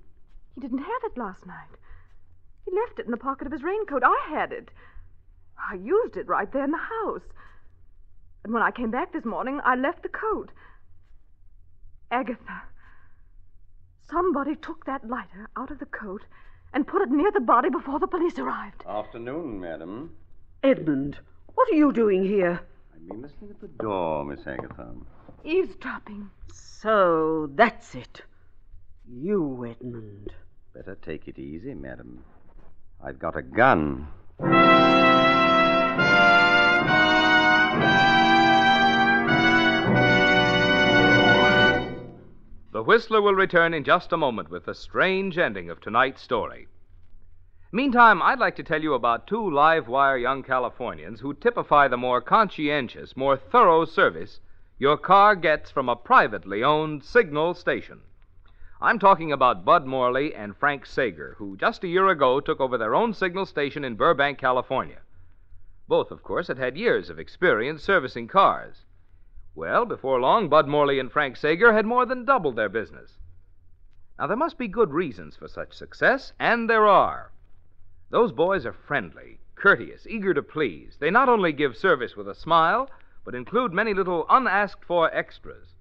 He 0.55 0.61
didn't 0.61 0.79
have 0.79 1.05
it 1.05 1.19
last 1.19 1.47
night. 1.47 1.77
He 2.65 2.71
left 2.75 2.99
it 2.99 3.07
in 3.07 3.11
the 3.11 3.17
pocket 3.17 3.47
of 3.47 3.53
his 3.53 3.63
raincoat. 3.63 4.03
I 4.05 4.29
had 4.31 4.53
it. 4.53 4.71
I 5.71 5.75
used 5.75 6.17
it 6.17 6.27
right 6.27 6.51
there 6.53 6.65
in 6.65 6.71
the 6.71 6.79
house. 6.79 7.23
And 8.47 8.55
when 8.55 8.63
I 8.63 8.71
came 8.71 8.93
back 8.93 9.13
this 9.13 9.25
morning, 9.25 9.61
I 9.65 9.75
left 9.75 10.05
the 10.05 10.09
coat. 10.09 10.53
Agatha, 12.13 12.63
somebody 14.09 14.55
took 14.55 14.87
that 14.87 15.05
lighter 15.05 15.49
out 15.57 15.73
of 15.73 15.81
the 15.81 15.87
coat 15.87 16.23
and 16.73 16.87
put 16.87 17.03
it 17.03 17.11
near 17.11 17.33
the 17.33 17.41
body 17.41 17.71
before 17.71 17.99
the 17.99 18.07
police 18.07 18.39
arrived. 18.39 18.85
Afternoon, 18.89 19.61
madam. 19.61 20.13
Edmund, 20.63 21.19
what 21.57 21.69
are 21.73 21.75
you 21.75 21.93
doing 21.93 22.25
here? 22.25 22.61
I've 22.95 23.09
been 23.09 23.21
listening 23.21 23.51
at 23.51 23.61
the 23.61 23.67
door, 23.83 24.25
Miss 24.25 24.47
Agatha. 24.47 24.95
Eavesdropping. 25.43 26.31
So 26.53 27.51
that's 27.57 27.97
it. 27.97 28.23
You, 29.11 29.67
Edmund. 29.69 30.33
Better 30.73 30.95
take 30.95 31.27
it 31.27 31.41
easy, 31.41 31.75
madam. 31.75 32.23
I've 33.05 33.19
got 33.19 33.37
a 33.37 33.43
gun. 33.43 34.07
Whistler 42.87 43.21
will 43.21 43.35
return 43.35 43.75
in 43.75 43.83
just 43.83 44.13
a 44.13 44.17
moment 44.17 44.49
with 44.49 44.65
the 44.65 44.75
strange 44.75 45.39
ending 45.39 45.71
of 45.71 45.81
tonight's 45.81 46.23
story. 46.23 46.69
Meantime, 47.73 48.23
I'd 48.23 48.39
like 48.39 48.55
to 48.57 48.63
tell 48.63 48.81
you 48.81 48.95
about 48.95 49.27
two 49.27 49.51
live 49.51 49.89
wire 49.89 50.17
young 50.17 50.45
Californians 50.45 51.19
who 51.19 51.35
typify 51.35 51.89
the 51.89 51.97
more 51.97 52.21
conscientious, 52.21 53.17
more 53.17 53.37
thorough 53.37 53.87
service 53.87 54.39
your 54.79 54.97
car 54.97 55.35
gets 55.35 55.69
from 55.69 55.89
a 55.89 55.97
privately 55.97 56.63
owned 56.63 57.03
signal 57.03 57.55
station. 57.55 58.03
I'm 58.81 59.01
talking 59.01 59.33
about 59.33 59.65
Bud 59.65 59.85
Morley 59.85 60.33
and 60.33 60.57
Frank 60.57 60.87
Sager, 60.87 61.35
who 61.39 61.57
just 61.57 61.83
a 61.83 61.89
year 61.89 62.07
ago 62.07 62.39
took 62.39 62.61
over 62.61 62.79
their 62.79 62.95
own 62.95 63.15
signal 63.15 63.47
station 63.47 63.85
in 63.85 63.97
Burbank, 63.97 64.39
California. 64.39 65.01
Both, 65.89 66.13
of 66.13 66.23
course, 66.23 66.47
had 66.47 66.59
had 66.59 66.77
years 66.77 67.11
of 67.11 67.19
experience 67.19 67.83
servicing 67.83 68.29
cars. 68.29 68.85
Well, 69.57 69.87
before 69.87 70.21
long, 70.21 70.51
Bud 70.51 70.69
Morley 70.69 70.99
and 70.99 71.11
Frank 71.11 71.35
Sager 71.35 71.73
had 71.73 71.87
more 71.87 72.05
than 72.05 72.27
doubled 72.27 72.57
their 72.57 72.69
business. 72.69 73.17
Now, 74.19 74.27
there 74.27 74.37
must 74.37 74.59
be 74.59 74.69
good 74.69 74.93
reasons 74.93 75.35
for 75.35 75.49
such 75.49 75.73
success, 75.73 76.35
and 76.39 76.69
there 76.69 76.87
are. 76.87 77.33
Those 78.11 78.33
boys 78.33 78.67
are 78.67 78.75
friendly, 78.75 79.41
courteous, 79.55 80.07
eager 80.07 80.35
to 80.35 80.43
please. 80.43 80.99
They 80.99 81.11
not 81.11 81.31
only 81.31 81.55
give 81.55 81.75
service 81.75 82.17
with 82.17 82.29
a 82.29 82.35
smile, 82.35 82.91
but 83.25 83.35
include 83.35 83.73
many 83.73 83.95
little 83.95 84.27
unasked 84.29 84.85
for 84.85 85.11
extras. 85.11 85.75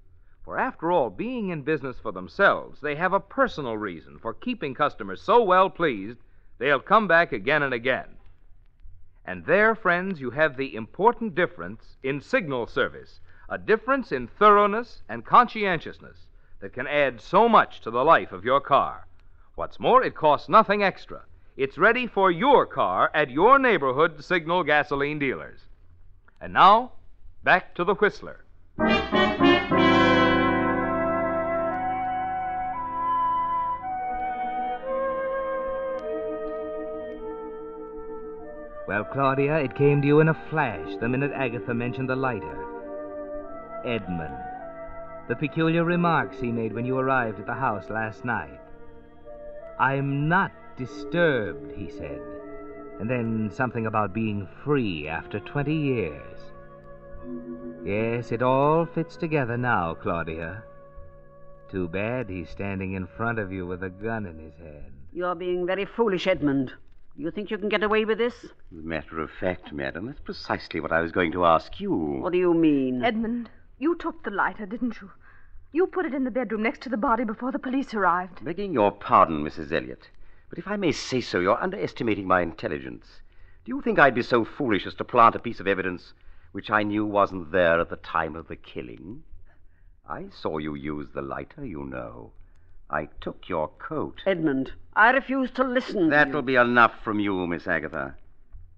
For 0.45 0.57
after 0.57 0.89
all, 0.89 1.09
being 1.09 1.49
in 1.49 1.63
business 1.63 1.99
for 1.99 2.13
themselves, 2.13 2.79
they 2.79 2.95
have 2.95 3.11
a 3.11 3.19
personal 3.19 3.77
reason 3.77 4.19
for 4.19 4.33
keeping 4.33 4.73
customers 4.73 5.21
so 5.21 5.43
well 5.43 5.69
pleased 5.69 6.19
they'll 6.59 6.79
come 6.79 7.09
back 7.09 7.33
again 7.33 7.61
and 7.61 7.73
again. 7.73 8.15
And 9.25 9.45
there, 9.45 9.75
friends, 9.75 10.21
you 10.21 10.29
have 10.29 10.55
the 10.55 10.75
important 10.75 11.35
difference 11.35 11.97
in 12.01 12.21
signal 12.21 12.67
service 12.67 13.19
a 13.49 13.57
difference 13.57 14.11
in 14.11 14.27
thoroughness 14.27 15.01
and 15.07 15.25
conscientiousness 15.25 16.25
that 16.59 16.73
can 16.73 16.87
add 16.87 17.21
so 17.21 17.47
much 17.47 17.81
to 17.81 17.91
the 17.91 18.03
life 18.03 18.31
of 18.31 18.43
your 18.43 18.59
car. 18.59 19.05
What's 19.55 19.79
more, 19.79 20.03
it 20.03 20.15
costs 20.15 20.49
nothing 20.49 20.83
extra. 20.83 21.21
It's 21.55 21.77
ready 21.77 22.07
for 22.07 22.31
your 22.31 22.65
car 22.65 23.11
at 23.13 23.29
your 23.29 23.59
neighborhood 23.59 24.23
signal 24.23 24.63
gasoline 24.63 25.19
dealers. 25.19 25.59
And 26.41 26.53
now, 26.53 26.93
back 27.43 27.75
to 27.75 27.83
the 27.83 27.95
Whistler. 27.95 28.43
Well, 38.87 39.03
Claudia, 39.03 39.57
it 39.59 39.75
came 39.75 40.01
to 40.01 40.07
you 40.07 40.19
in 40.19 40.29
a 40.29 40.47
flash 40.49 40.87
the 40.99 41.09
minute 41.09 41.31
Agatha 41.33 41.73
mentioned 41.73 42.09
the 42.09 42.15
lighter. 42.15 42.64
Edmund. 43.85 44.35
The 45.27 45.35
peculiar 45.35 45.83
remarks 45.83 46.39
he 46.39 46.51
made 46.51 46.73
when 46.73 46.85
you 46.85 46.97
arrived 46.97 47.39
at 47.39 47.45
the 47.45 47.53
house 47.53 47.89
last 47.89 48.25
night. 48.25 48.59
I'm 49.79 50.29
not 50.29 50.51
disturbed, 50.77 51.71
he 51.75 51.89
said. 51.89 52.21
And 52.99 53.09
then 53.09 53.51
something 53.53 53.87
about 53.87 54.13
being 54.13 54.47
free 54.63 55.07
after 55.07 55.39
20 55.39 55.75
years. 55.75 56.39
Yes, 57.83 58.31
it 58.31 58.41
all 58.41 58.85
fits 58.85 59.17
together 59.17 59.57
now, 59.57 59.95
Claudia. 59.95 60.63
Too 61.71 61.87
bad 61.87 62.29
he's 62.29 62.49
standing 62.49 62.93
in 62.93 63.07
front 63.07 63.39
of 63.39 63.51
you 63.51 63.65
with 63.65 63.83
a 63.83 63.89
gun 63.89 64.25
in 64.25 64.37
his 64.39 64.55
hand. 64.55 64.93
You're 65.11 65.35
being 65.35 65.65
very 65.65 65.85
foolish, 65.85 66.27
Edmund. 66.27 66.71
You 67.17 67.31
think 67.31 67.49
you 67.49 67.57
can 67.57 67.69
get 67.69 67.83
away 67.83 68.05
with 68.05 68.17
this? 68.17 68.33
Matter 68.71 69.21
of 69.21 69.29
fact, 69.39 69.71
madam, 69.71 70.07
that's 70.07 70.19
precisely 70.19 70.79
what 70.79 70.91
I 70.91 71.01
was 71.01 71.11
going 71.11 71.31
to 71.31 71.45
ask 71.45 71.79
you. 71.79 71.91
What 71.93 72.33
do 72.33 72.37
you 72.37 72.53
mean? 72.53 73.03
Edmund, 73.03 73.49
you 73.77 73.95
took 73.95 74.23
the 74.23 74.29
lighter, 74.29 74.65
didn't 74.65 75.01
you? 75.01 75.11
You 75.71 75.87
put 75.87 76.05
it 76.05 76.13
in 76.13 76.23
the 76.23 76.31
bedroom 76.31 76.63
next 76.63 76.81
to 76.83 76.89
the 76.89 76.97
body 76.97 77.23
before 77.25 77.51
the 77.51 77.59
police 77.59 77.93
arrived. 77.93 78.43
Begging 78.43 78.73
your 78.73 78.91
pardon, 78.91 79.43
Mrs. 79.43 79.71
Elliot, 79.71 80.09
but 80.49 80.57
if 80.57 80.67
I 80.67 80.77
may 80.77 80.91
say 80.91 81.19
so, 81.19 81.39
you're 81.39 81.61
underestimating 81.61 82.27
my 82.27 82.41
intelligence. 82.41 83.21
Do 83.65 83.75
you 83.75 83.81
think 83.81 83.99
I'd 83.99 84.15
be 84.15 84.21
so 84.21 84.45
foolish 84.45 84.85
as 84.85 84.93
to 84.95 85.03
plant 85.03 85.35
a 85.35 85.39
piece 85.39 85.59
of 85.59 85.67
evidence 85.67 86.13
which 86.51 86.71
I 86.71 86.83
knew 86.83 87.05
wasn't 87.05 87.51
there 87.51 87.81
at 87.81 87.89
the 87.89 87.97
time 87.97 88.35
of 88.35 88.47
the 88.47 88.55
killing? 88.55 89.23
I 90.07 90.27
saw 90.29 90.59
you 90.59 90.75
use 90.75 91.09
the 91.13 91.21
lighter, 91.21 91.65
you 91.65 91.83
know. 91.83 92.31
I 92.89 93.09
took 93.19 93.49
your 93.49 93.67
coat. 93.79 94.21
Edmund, 94.25 94.71
I 94.95 95.09
refuse 95.09 95.51
to 95.51 95.63
listen. 95.63 96.09
That 96.09 96.31
will 96.31 96.43
be 96.43 96.55
enough 96.55 97.03
from 97.03 97.19
you, 97.19 97.47
Miss 97.47 97.67
Agatha. 97.67 98.15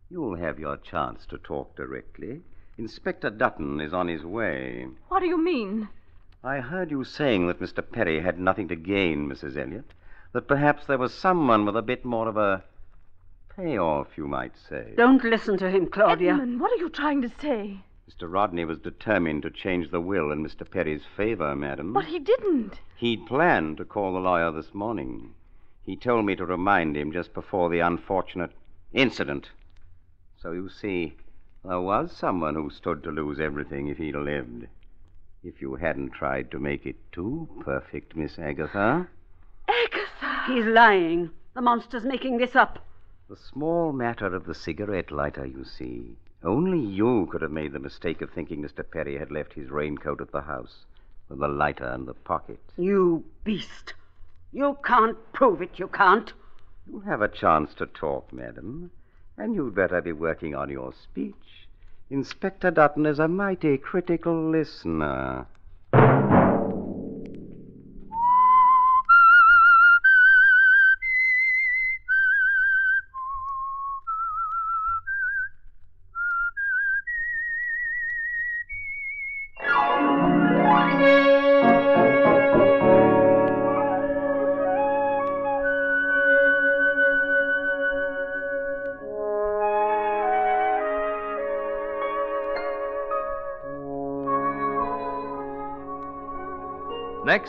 You'll 0.09 0.37
have 0.37 0.57
your 0.57 0.77
chance 0.77 1.25
to 1.27 1.37
talk 1.37 1.75
directly. 1.75 2.41
Inspector 2.77 3.29
Dutton 3.31 3.81
is 3.81 3.91
on 3.91 4.07
his 4.07 4.23
way. 4.23 4.85
What 5.07 5.21
do 5.21 5.25
you 5.27 5.43
mean? 5.43 5.89
I 6.43 6.59
heard 6.59 6.91
you 6.91 7.03
saying 7.03 7.47
that 7.47 7.59
Mr. 7.59 7.83
Perry 7.83 8.21
had 8.21 8.39
nothing 8.39 8.67
to 8.67 8.75
gain, 8.75 9.27
Mrs. 9.27 9.57
Elliot. 9.57 9.93
That 10.33 10.47
perhaps 10.47 10.85
there 10.85 10.99
was 10.99 11.13
someone 11.13 11.65
with 11.65 11.75
a 11.75 11.81
bit 11.81 12.05
more 12.05 12.27
of 12.27 12.37
a 12.37 12.63
payoff, 13.55 14.09
you 14.15 14.27
might 14.27 14.53
say. 14.69 14.93
Don't 14.95 15.23
listen 15.23 15.57
to 15.57 15.71
him, 15.71 15.87
Claudia. 15.87 16.33
Edmund, 16.33 16.59
what 16.59 16.71
are 16.71 16.77
you 16.77 16.89
trying 16.89 17.23
to 17.23 17.31
say? 17.41 17.79
Mr. 18.07 18.31
Rodney 18.31 18.63
was 18.63 18.77
determined 18.77 19.41
to 19.41 19.49
change 19.49 19.89
the 19.89 19.99
will 19.99 20.31
in 20.31 20.45
Mr. 20.45 20.69
Perry's 20.69 21.01
favor, 21.15 21.55
madam. 21.55 21.93
But 21.93 22.05
he 22.05 22.19
didn't. 22.19 22.79
He'd 22.95 23.25
planned 23.25 23.77
to 23.77 23.85
call 23.85 24.13
the 24.13 24.19
lawyer 24.19 24.51
this 24.51 24.73
morning. 24.75 25.33
He 25.83 25.95
told 25.95 26.25
me 26.25 26.35
to 26.35 26.45
remind 26.45 26.95
him 26.95 27.11
just 27.11 27.33
before 27.33 27.69
the 27.69 27.79
unfortunate 27.79 28.51
incident. 28.93 29.49
So 30.41 30.51
you 30.51 30.69
see, 30.69 31.15
there 31.67 31.81
was 31.81 32.11
someone 32.11 32.55
who 32.55 32.69
stood 32.69 33.03
to 33.03 33.11
lose 33.11 33.39
everything 33.41 33.87
if 33.87 33.97
he'd 33.97 34.15
lived. 34.15 34.67
If 35.43 35.61
you 35.61 35.75
hadn't 35.75 36.11
tried 36.11 36.49
to 36.51 36.59
make 36.59 36.85
it 36.85 36.95
too 37.11 37.49
perfect, 37.59 38.15
Miss 38.15 38.39
Agatha. 38.39 39.07
Agatha! 39.67 40.53
He's 40.53 40.65
lying. 40.65 41.29
The 41.55 41.61
monster's 41.61 42.05
making 42.05 42.37
this 42.37 42.55
up. 42.55 42.79
The 43.29 43.35
small 43.35 43.91
matter 43.91 44.33
of 44.33 44.45
the 44.45 44.55
cigarette 44.55 45.11
lighter, 45.11 45.45
you 45.45 45.65
see. 45.65 46.15
Only 46.41 46.79
you 46.79 47.27
could 47.29 47.41
have 47.41 47.51
made 47.51 47.73
the 47.73 47.79
mistake 47.79 48.21
of 48.21 48.31
thinking 48.31 48.63
Mr. 48.63 48.89
Perry 48.89 49.17
had 49.17 49.31
left 49.31 49.53
his 49.53 49.69
raincoat 49.69 50.21
at 50.21 50.31
the 50.31 50.41
house 50.41 50.85
with 51.27 51.39
the 51.39 51.47
lighter 51.49 51.91
in 51.93 52.05
the 52.05 52.13
pocket. 52.13 52.59
You 52.77 53.25
beast. 53.43 53.93
You 54.53 54.77
can't 54.85 55.17
prove 55.33 55.61
it, 55.61 55.77
you 55.77 55.87
can't. 55.87 56.31
You'll 56.89 57.01
have 57.01 57.21
a 57.21 57.27
chance 57.27 57.73
to 57.75 57.85
talk, 57.85 58.31
madam, 58.31 58.91
and 59.37 59.53
you'd 59.53 59.75
better 59.75 60.01
be 60.01 60.11
working 60.11 60.55
on 60.55 60.69
your 60.69 60.93
speech. 60.93 61.67
Inspector 62.09 62.69
Dutton 62.71 63.05
is 63.05 63.19
a 63.19 63.27
mighty 63.27 63.77
critical 63.77 64.49
listener. 64.49 65.45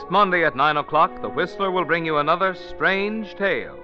Next 0.09 0.13
Monday 0.15 0.43
at 0.43 0.57
9 0.57 0.79
o'clock, 0.79 1.21
The 1.21 1.29
Whistler 1.29 1.71
will 1.71 1.85
bring 1.85 2.07
you 2.07 2.17
another 2.17 2.55
strange 2.55 3.35
tale. 3.35 3.79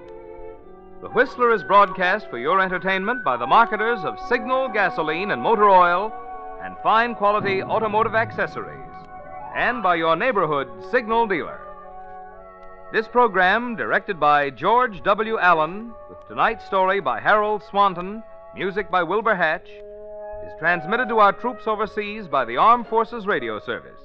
The 1.03 1.09
Whistler 1.09 1.53
is 1.53 1.63
broadcast 1.63 2.31
for 2.31 2.39
your 2.39 2.59
entertainment 2.59 3.23
by 3.23 3.37
the 3.37 3.45
marketers 3.45 3.99
of 4.03 4.19
Signal 4.27 4.69
gasoline 4.69 5.29
and 5.29 5.39
motor 5.39 5.69
oil 5.69 6.11
and 6.63 6.75
fine 6.81 7.13
quality 7.13 7.61
automotive 7.61 8.15
accessories, 8.15 8.89
and 9.55 9.83
by 9.83 9.93
your 9.93 10.15
neighborhood 10.15 10.67
Signal 10.89 11.27
dealer. 11.27 11.61
This 12.91 13.07
program, 13.07 13.75
directed 13.75 14.19
by 14.19 14.49
George 14.49 15.03
W. 15.03 15.37
Allen, 15.37 15.93
with 16.09 16.27
tonight's 16.27 16.65
story 16.65 17.01
by 17.01 17.19
Harold 17.19 17.61
Swanton, 17.69 18.23
music 18.55 18.89
by 18.89 19.03
Wilbur 19.03 19.35
Hatch, 19.35 19.69
is 19.69 20.53
transmitted 20.57 21.07
to 21.09 21.19
our 21.19 21.33
troops 21.33 21.67
overseas 21.67 22.27
by 22.27 22.45
the 22.45 22.57
Armed 22.57 22.87
Forces 22.87 23.27
Radio 23.27 23.59
Service. 23.59 24.04